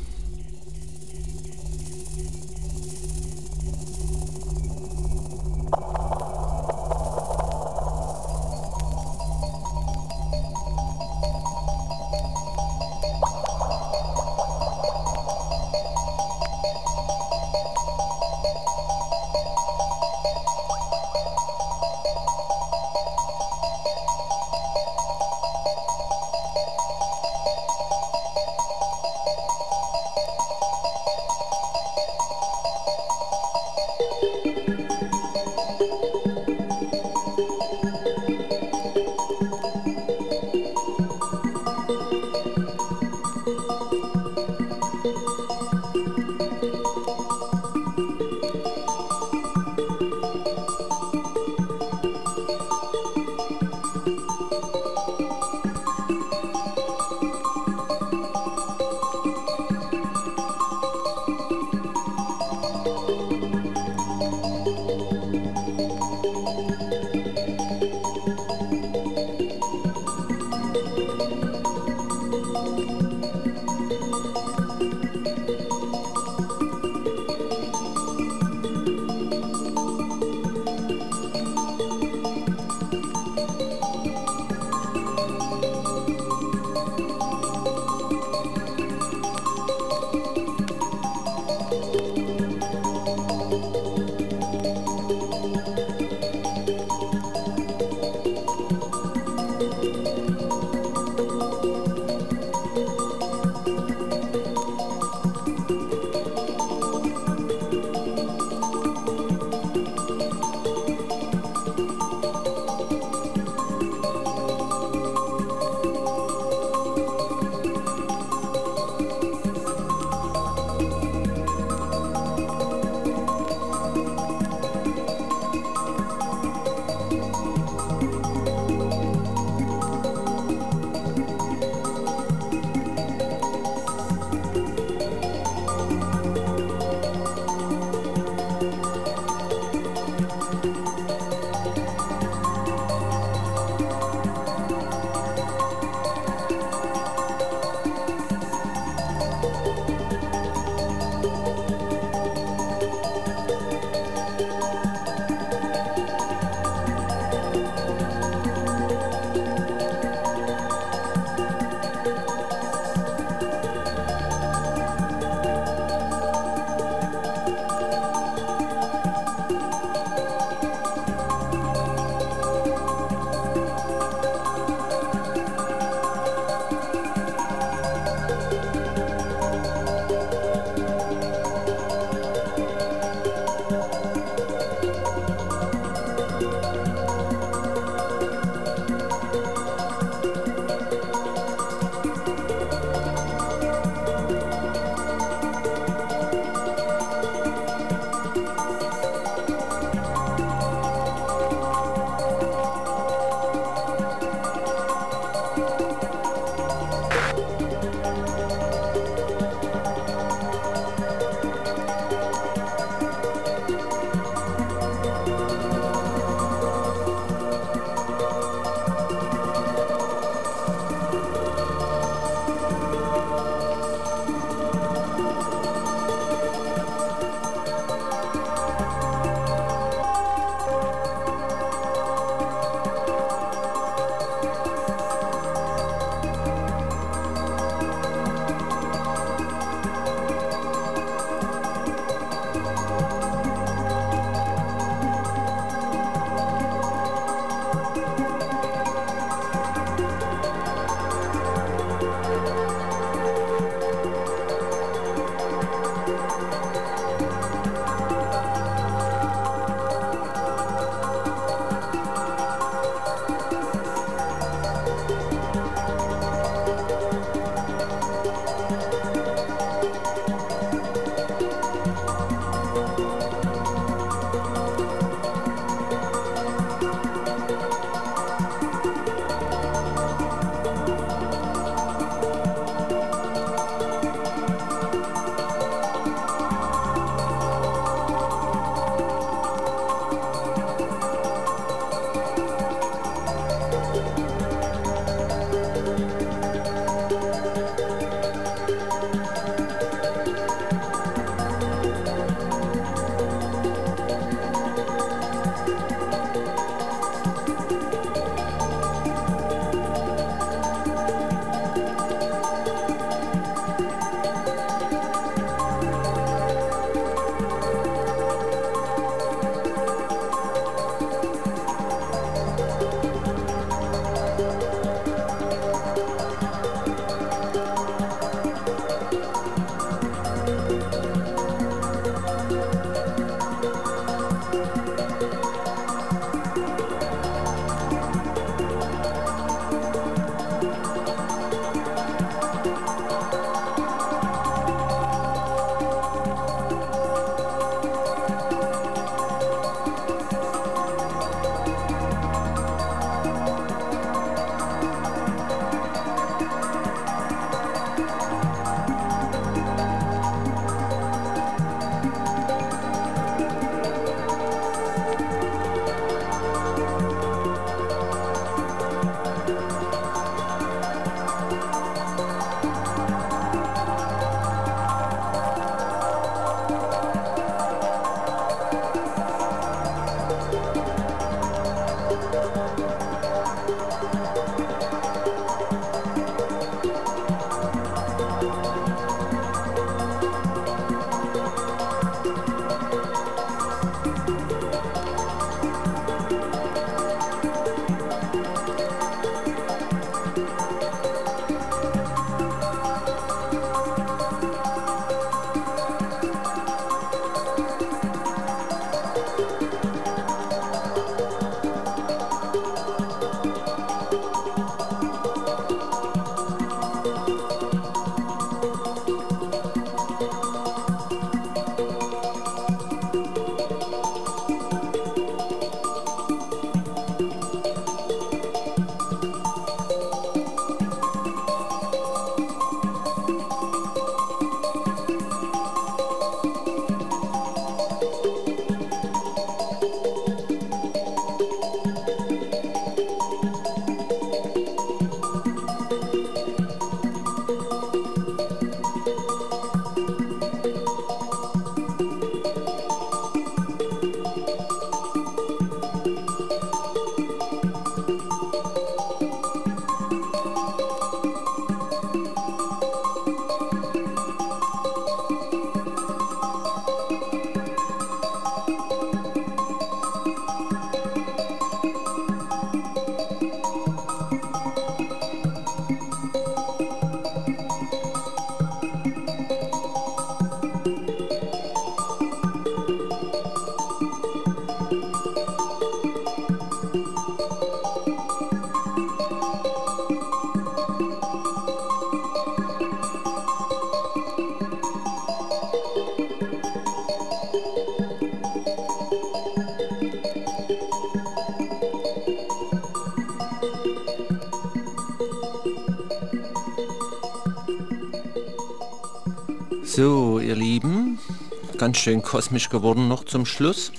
Schön 512.08 512.22
kosmisch 512.22 512.70
geworden 512.70 513.06
noch 513.06 513.24
zum 513.24 513.44
Schluss. 513.44 513.92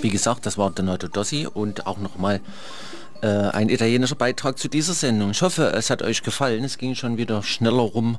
Wie 0.00 0.08
gesagt, 0.08 0.46
das 0.46 0.56
war 0.56 0.70
Donato 0.70 1.08
Dossi 1.08 1.48
und 1.52 1.84
auch 1.88 1.98
nochmal 1.98 2.40
äh, 3.22 3.26
ein 3.26 3.70
italienischer 3.70 4.14
Beitrag 4.14 4.56
zu 4.56 4.68
dieser 4.68 4.94
Sendung. 4.94 5.32
Ich 5.32 5.42
hoffe, 5.42 5.72
es 5.74 5.90
hat 5.90 6.02
euch 6.02 6.22
gefallen. 6.22 6.62
Es 6.62 6.78
ging 6.78 6.94
schon 6.94 7.16
wieder 7.16 7.42
schneller 7.42 7.82
rum 7.82 8.18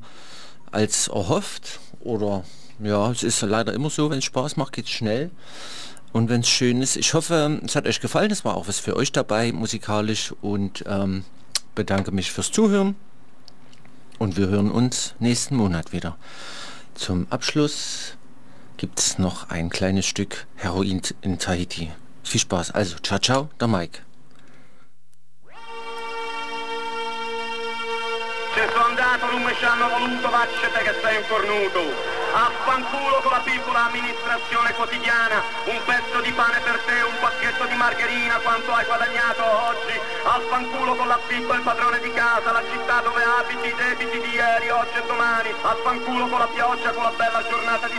als 0.70 1.08
erhofft. 1.08 1.80
Oder 2.02 2.44
ja, 2.84 3.10
es 3.10 3.24
ist 3.24 3.42
leider 3.42 3.72
immer 3.72 3.90
so, 3.90 4.10
wenn 4.10 4.18
es 4.18 4.26
Spaß 4.26 4.58
macht, 4.58 4.74
geht 4.74 4.84
es 4.84 4.92
schnell. 4.92 5.32
Und 6.12 6.28
wenn 6.28 6.42
es 6.42 6.50
schön 6.50 6.82
ist, 6.82 6.98
ich 6.98 7.14
hoffe, 7.14 7.62
es 7.64 7.78
hat 7.78 7.88
euch 7.88 8.02
gefallen. 8.02 8.32
Es 8.32 8.44
war 8.44 8.58
auch 8.58 8.68
was 8.68 8.80
für 8.80 8.98
euch 8.98 9.14
dabei, 9.14 9.54
musikalisch. 9.54 10.34
Und 10.42 10.84
ähm, 10.88 11.24
bedanke 11.74 12.12
mich 12.12 12.34
fürs 12.34 12.52
Zuhören. 12.52 12.98
Und 14.18 14.36
wir 14.36 14.50
hören 14.50 14.70
uns 14.70 15.14
nächsten 15.20 15.56
Monat 15.56 15.94
wieder. 15.94 16.18
Zum 16.96 17.28
Abschluss 17.30 17.99
gibt 18.80 19.00
es 19.00 19.20
noch 19.20 19.50
ein 19.50 19.70
kleines 19.70 20.08
Stück 20.08 20.48
Heroin 20.56 21.02
in 21.22 21.38
Tahiti. 21.38 21.92
Viel 22.24 22.40
Spaß. 22.40 22.72
Also, 22.72 22.96
ciao, 23.04 23.20
ciao, 23.20 23.50
der 23.60 23.68
Mike. 23.68 24.00
Sono 28.56 28.86
andato, 28.86 29.26
ci 29.60 29.66
hanno 29.66 29.88
voluto, 29.90 30.30
vaccete 30.30 30.80
che 30.84 30.94
sei 31.02 31.18
un 31.18 31.24
cornuto. 31.28 31.82
Affanculo 32.32 33.20
con 33.24 33.32
la 33.32 33.40
piccola 33.40 33.86
amministrazione 33.86 34.74
quotidiana, 34.74 35.42
un 35.66 35.80
pezzo 35.84 36.22
di 36.22 36.32
pane 36.32 36.60
per 36.62 36.78
te, 36.86 37.02
un 37.02 37.18
pacchetto 37.20 37.66
di 37.66 37.76
margherina, 37.76 38.36
quanto 38.40 38.72
hai 38.72 38.86
guadagnato 38.86 39.44
oggi. 39.44 39.96
Affanculo 40.24 40.96
con 40.96 41.08
l'affitto 41.08 41.54
il 41.54 41.62
padrone 41.62 42.00
di 42.00 42.12
casa, 42.14 42.52
la 42.52 42.64
città 42.70 43.02
dove 43.02 43.24
abiti, 43.24 43.68
i 43.68 43.76
debiti 43.76 44.20
di 44.22 44.32
ieri, 44.32 44.70
oggi 44.70 44.98
e 44.98 45.04
domani. 45.08 45.50
Affanculo 45.50 46.28
con 46.28 46.40
la 46.40 46.48
pioggia, 46.48 46.92
con 46.92 47.04
la 47.04 47.14
bella 47.18 47.44
giornata 47.50 47.88
di 47.88 47.99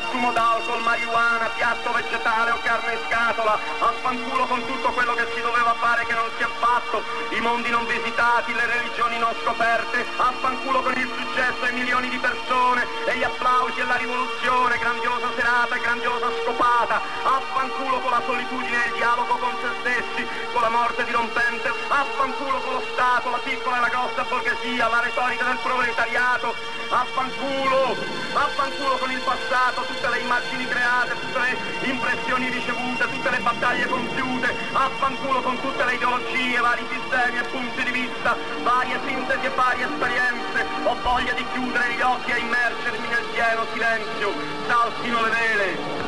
consumo 0.00 0.32
d'alcol, 0.32 0.80
marijuana, 0.82 1.50
piatto 1.56 1.92
vegetale 1.92 2.50
o 2.50 2.58
carne 2.62 2.92
in 2.94 2.98
scatola. 3.06 3.58
Affanculo 3.78 4.46
con 4.46 4.64
tutto 4.64 4.88
quello 4.92 5.14
che 5.14 5.26
si 5.34 5.40
doveva 5.40 5.74
fare 5.78 6.06
che 6.06 6.14
non 6.14 6.28
si 6.36 6.42
è 6.42 6.48
fatto, 6.58 7.02
i 7.30 7.40
mondi 7.40 7.70
non 7.70 7.84
visitati, 7.86 8.52
le 8.54 8.66
religioni 8.66 9.18
non 9.18 9.32
scoperte. 9.42 10.06
Affanculo 10.16 10.80
con 10.82 10.96
il 10.96 11.10
successo 11.16 11.64
ai 11.64 11.72
milioni 11.74 12.08
di 12.08 12.18
persone. 12.18 12.86
E 13.06 13.16
gli 13.16 13.24
applausi 13.24 13.80
e 13.80 13.84
la 13.84 13.96
rivoluzione, 13.96 14.78
grandiosa 14.78 15.28
serata 15.36 15.74
e 15.74 15.80
grandiosa 15.80 16.26
scopata, 16.42 17.00
affanculo 17.22 18.00
con 18.00 18.10
la 18.10 18.22
solitudine 18.24 18.84
e 18.84 18.88
il 18.88 18.94
dialogo 18.94 19.36
con 19.36 19.52
se 19.60 19.68
stessi, 19.80 20.26
con 20.52 20.62
la 20.62 20.68
morte 20.68 21.04
dirompente, 21.04 21.72
affanculo 21.88 22.58
con 22.60 22.72
lo 22.74 22.82
Stato, 22.92 23.30
la 23.30 23.38
piccola 23.38 23.76
e 23.76 23.80
la 23.80 23.88
grossa 23.88 24.24
borghesia, 24.24 24.88
la 24.88 25.00
retorica 25.00 25.44
del 25.44 25.58
proletariato, 25.62 26.54
affanculo, 26.88 27.96
affanculo 28.32 28.96
con 28.96 29.10
il 29.10 29.20
passato, 29.20 29.84
tutte 29.90 30.08
le 30.08 30.18
immagini 30.20 30.66
create, 30.66 31.14
tutte 31.18 31.38
le 31.38 31.90
impressioni 31.90 32.48
ricevute, 32.48 33.10
tutte 33.10 33.30
le 33.30 33.38
battaglie 33.38 33.86
compiute, 33.86 34.54
affanculo 34.72 35.42
con 35.42 35.60
tutte 35.60 35.84
le 35.84 35.94
ideologie, 35.94 36.60
vari 36.60 36.86
sistemi 36.88 37.38
e 37.38 37.42
punti 37.44 37.82
di 37.82 37.90
vista, 37.90 38.36
varie 38.62 38.98
sintesi 39.04 39.46
e 39.46 39.50
varie 39.50 39.84
esperienze, 39.84 40.66
ho 40.84 40.94
voglia 41.02 41.32
di 41.32 41.44
chiudere 41.52 41.92
gli 41.94 42.00
occhi 42.00 42.30
e 42.30 42.38
immergermi 42.38 43.08
nel 43.08 43.24
pieno 43.32 43.66
silenzio, 43.72 44.32
saltino 44.66 45.22
le 45.22 45.30
vele. 45.30 45.98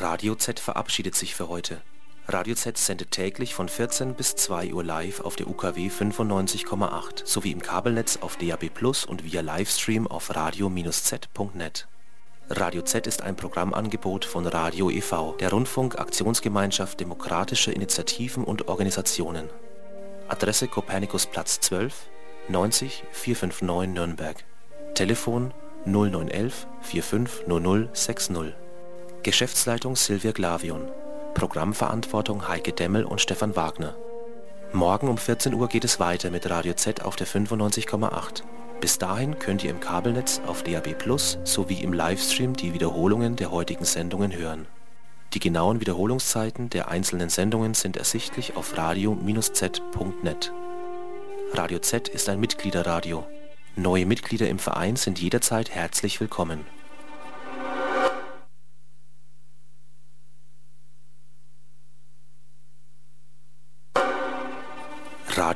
Radio 0.00 0.34
Z 0.34 0.60
verabschiedet 0.60 1.14
sich 1.14 1.34
für 1.34 1.48
heute. 1.48 1.82
Radio 2.32 2.54
Z 2.54 2.78
sendet 2.78 3.10
täglich 3.10 3.54
von 3.54 3.68
14 3.68 4.14
bis 4.14 4.36
2 4.36 4.72
Uhr 4.72 4.84
live 4.84 5.20
auf 5.20 5.34
der 5.34 5.48
UKW 5.48 5.88
95,8 5.88 7.22
sowie 7.26 7.50
im 7.50 7.60
Kabelnetz 7.60 8.18
auf 8.20 8.36
DAB+ 8.36 8.68
Plus 8.72 9.04
und 9.04 9.24
via 9.24 9.40
Livestream 9.40 10.06
auf 10.06 10.32
radio-z.net. 10.32 11.88
Radio 12.48 12.82
Z 12.82 13.08
ist 13.08 13.22
ein 13.22 13.34
Programmangebot 13.34 14.24
von 14.24 14.46
Radio 14.46 14.90
e.V., 14.90 15.32
der 15.40 15.50
Rundfunk-Aktionsgemeinschaft 15.50 17.00
demokratischer 17.00 17.74
Initiativen 17.74 18.44
und 18.44 18.68
Organisationen. 18.68 19.48
Adresse 20.28 20.68
Kopernikusplatz 20.68 21.58
12, 21.58 21.94
90 22.48 23.02
459 23.10 23.92
Nürnberg. 23.92 24.44
Telefon 24.94 25.52
0911 25.84 26.68
450060. 26.82 28.54
Geschäftsleitung 29.24 29.96
Silvia 29.96 30.30
Glavion. 30.30 30.92
Programmverantwortung 31.34 32.48
Heike 32.48 32.72
Demmel 32.72 33.04
und 33.04 33.20
Stefan 33.20 33.56
Wagner. 33.56 33.94
Morgen 34.72 35.08
um 35.08 35.18
14 35.18 35.54
Uhr 35.54 35.68
geht 35.68 35.84
es 35.84 35.98
weiter 35.98 36.30
mit 36.30 36.48
Radio 36.48 36.74
Z 36.74 37.04
auf 37.04 37.16
der 37.16 37.26
95,8. 37.26 38.42
Bis 38.80 38.98
dahin 38.98 39.38
könnt 39.38 39.64
ihr 39.64 39.70
im 39.70 39.80
Kabelnetz 39.80 40.40
auf 40.46 40.62
DAB 40.62 40.94
Plus 40.98 41.38
sowie 41.44 41.82
im 41.82 41.92
Livestream 41.92 42.54
die 42.54 42.72
Wiederholungen 42.72 43.36
der 43.36 43.50
heutigen 43.50 43.84
Sendungen 43.84 44.34
hören. 44.34 44.66
Die 45.34 45.40
genauen 45.40 45.80
Wiederholungszeiten 45.80 46.70
der 46.70 46.88
einzelnen 46.88 47.28
Sendungen 47.28 47.74
sind 47.74 47.96
ersichtlich 47.96 48.56
auf 48.56 48.76
radio-z.net. 48.76 50.52
Radio 51.52 51.78
Z 51.78 52.08
ist 52.08 52.28
ein 52.28 52.40
Mitgliederradio. 52.40 53.24
Neue 53.76 54.06
Mitglieder 54.06 54.48
im 54.48 54.58
Verein 54.58 54.96
sind 54.96 55.20
jederzeit 55.20 55.70
herzlich 55.70 56.20
willkommen. 56.20 56.64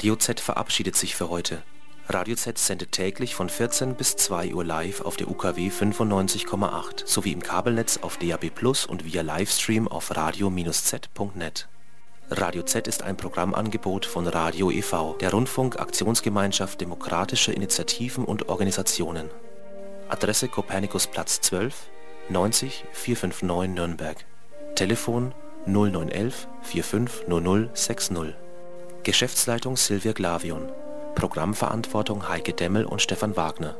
Radio 0.04 0.16
Z 0.16 0.38
verabschiedet 0.38 0.96
sich 0.96 1.16
für 1.16 1.30
heute. 1.30 1.62
Radio 2.10 2.36
Z 2.36 2.58
sendet 2.58 2.92
täglich 2.92 3.34
von 3.34 3.48
14 3.48 3.94
bis 3.94 4.16
2 4.16 4.52
Uhr 4.52 4.62
live 4.62 5.00
auf 5.00 5.16
der 5.16 5.30
UKW 5.30 5.70
95,8 5.70 7.06
sowie 7.06 7.32
im 7.32 7.42
Kabelnetz 7.42 8.00
auf 8.02 8.18
DAB 8.18 8.50
Plus 8.54 8.84
und 8.84 9.06
via 9.06 9.22
Livestream 9.22 9.88
auf 9.88 10.14
radio-z.net. 10.14 11.68
Radio 12.28 12.62
Z 12.64 12.86
ist 12.86 13.02
ein 13.02 13.16
Programmangebot 13.16 14.04
von 14.04 14.26
Radio 14.26 14.70
e.V., 14.70 15.14
der 15.22 15.30
Rundfunk-Aktionsgemeinschaft 15.30 16.82
demokratischer 16.82 17.54
Initiativen 17.54 18.26
und 18.26 18.50
Organisationen. 18.50 19.30
Adresse 20.10 20.48
Kopernikusplatz 20.48 21.40
12, 21.40 21.74
90 22.28 22.84
459 22.92 23.74
Nürnberg. 23.74 24.18
Telefon 24.74 25.32
0911 25.64 26.46
450060. 26.60 28.43
Geschäftsleitung 29.04 29.76
Silvia 29.76 30.12
Glavion. 30.12 30.72
Programmverantwortung 31.14 32.26
Heike 32.26 32.54
Demmel 32.54 32.86
und 32.86 33.02
Stefan 33.02 33.36
Wagner. 33.36 33.76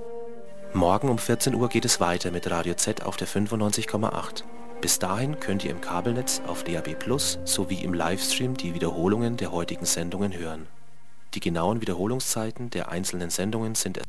Morgen 0.74 1.08
um 1.08 1.16
14 1.16 1.54
Uhr 1.54 1.70
geht 1.70 1.86
es 1.86 1.98
weiter 1.98 2.30
mit 2.30 2.50
Radio 2.50 2.74
Z 2.74 3.02
auf 3.02 3.16
der 3.16 3.26
95,8. 3.26 4.44
Bis 4.82 4.98
dahin 4.98 5.40
könnt 5.40 5.64
ihr 5.64 5.70
im 5.70 5.80
Kabelnetz 5.80 6.42
auf 6.46 6.62
DAB 6.62 6.98
Plus 6.98 7.38
sowie 7.44 7.82
im 7.82 7.94
Livestream 7.94 8.54
die 8.54 8.74
Wiederholungen 8.74 9.38
der 9.38 9.50
heutigen 9.50 9.86
Sendungen 9.86 10.36
hören. 10.36 10.66
Die 11.32 11.40
genauen 11.40 11.80
Wiederholungszeiten 11.80 12.68
der 12.68 12.90
einzelnen 12.90 13.30
Sendungen 13.30 13.74
sind 13.74 14.02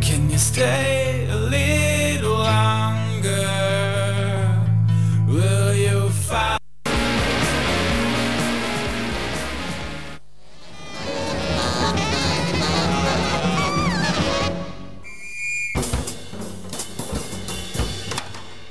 Can 0.00 0.30
you 0.30 0.38
stay 0.38 1.28
a 1.30 1.36
little 1.36 2.38
longer? 2.38 3.42
Will 5.28 5.74
you 5.74 6.08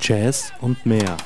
Jazz 0.04 0.52
und 0.60 0.84
mehr. 0.84 1.16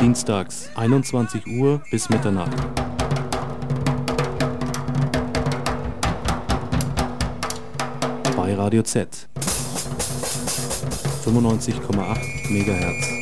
Dienstags 0.00 0.68
21 0.74 1.46
Uhr 1.46 1.80
bis 1.92 2.08
Mitternacht. 2.08 2.50
Bei 8.34 8.52
Radio 8.56 8.82
Z. 8.82 9.28
95,8 11.26 12.50
Megahertz. 12.50 13.15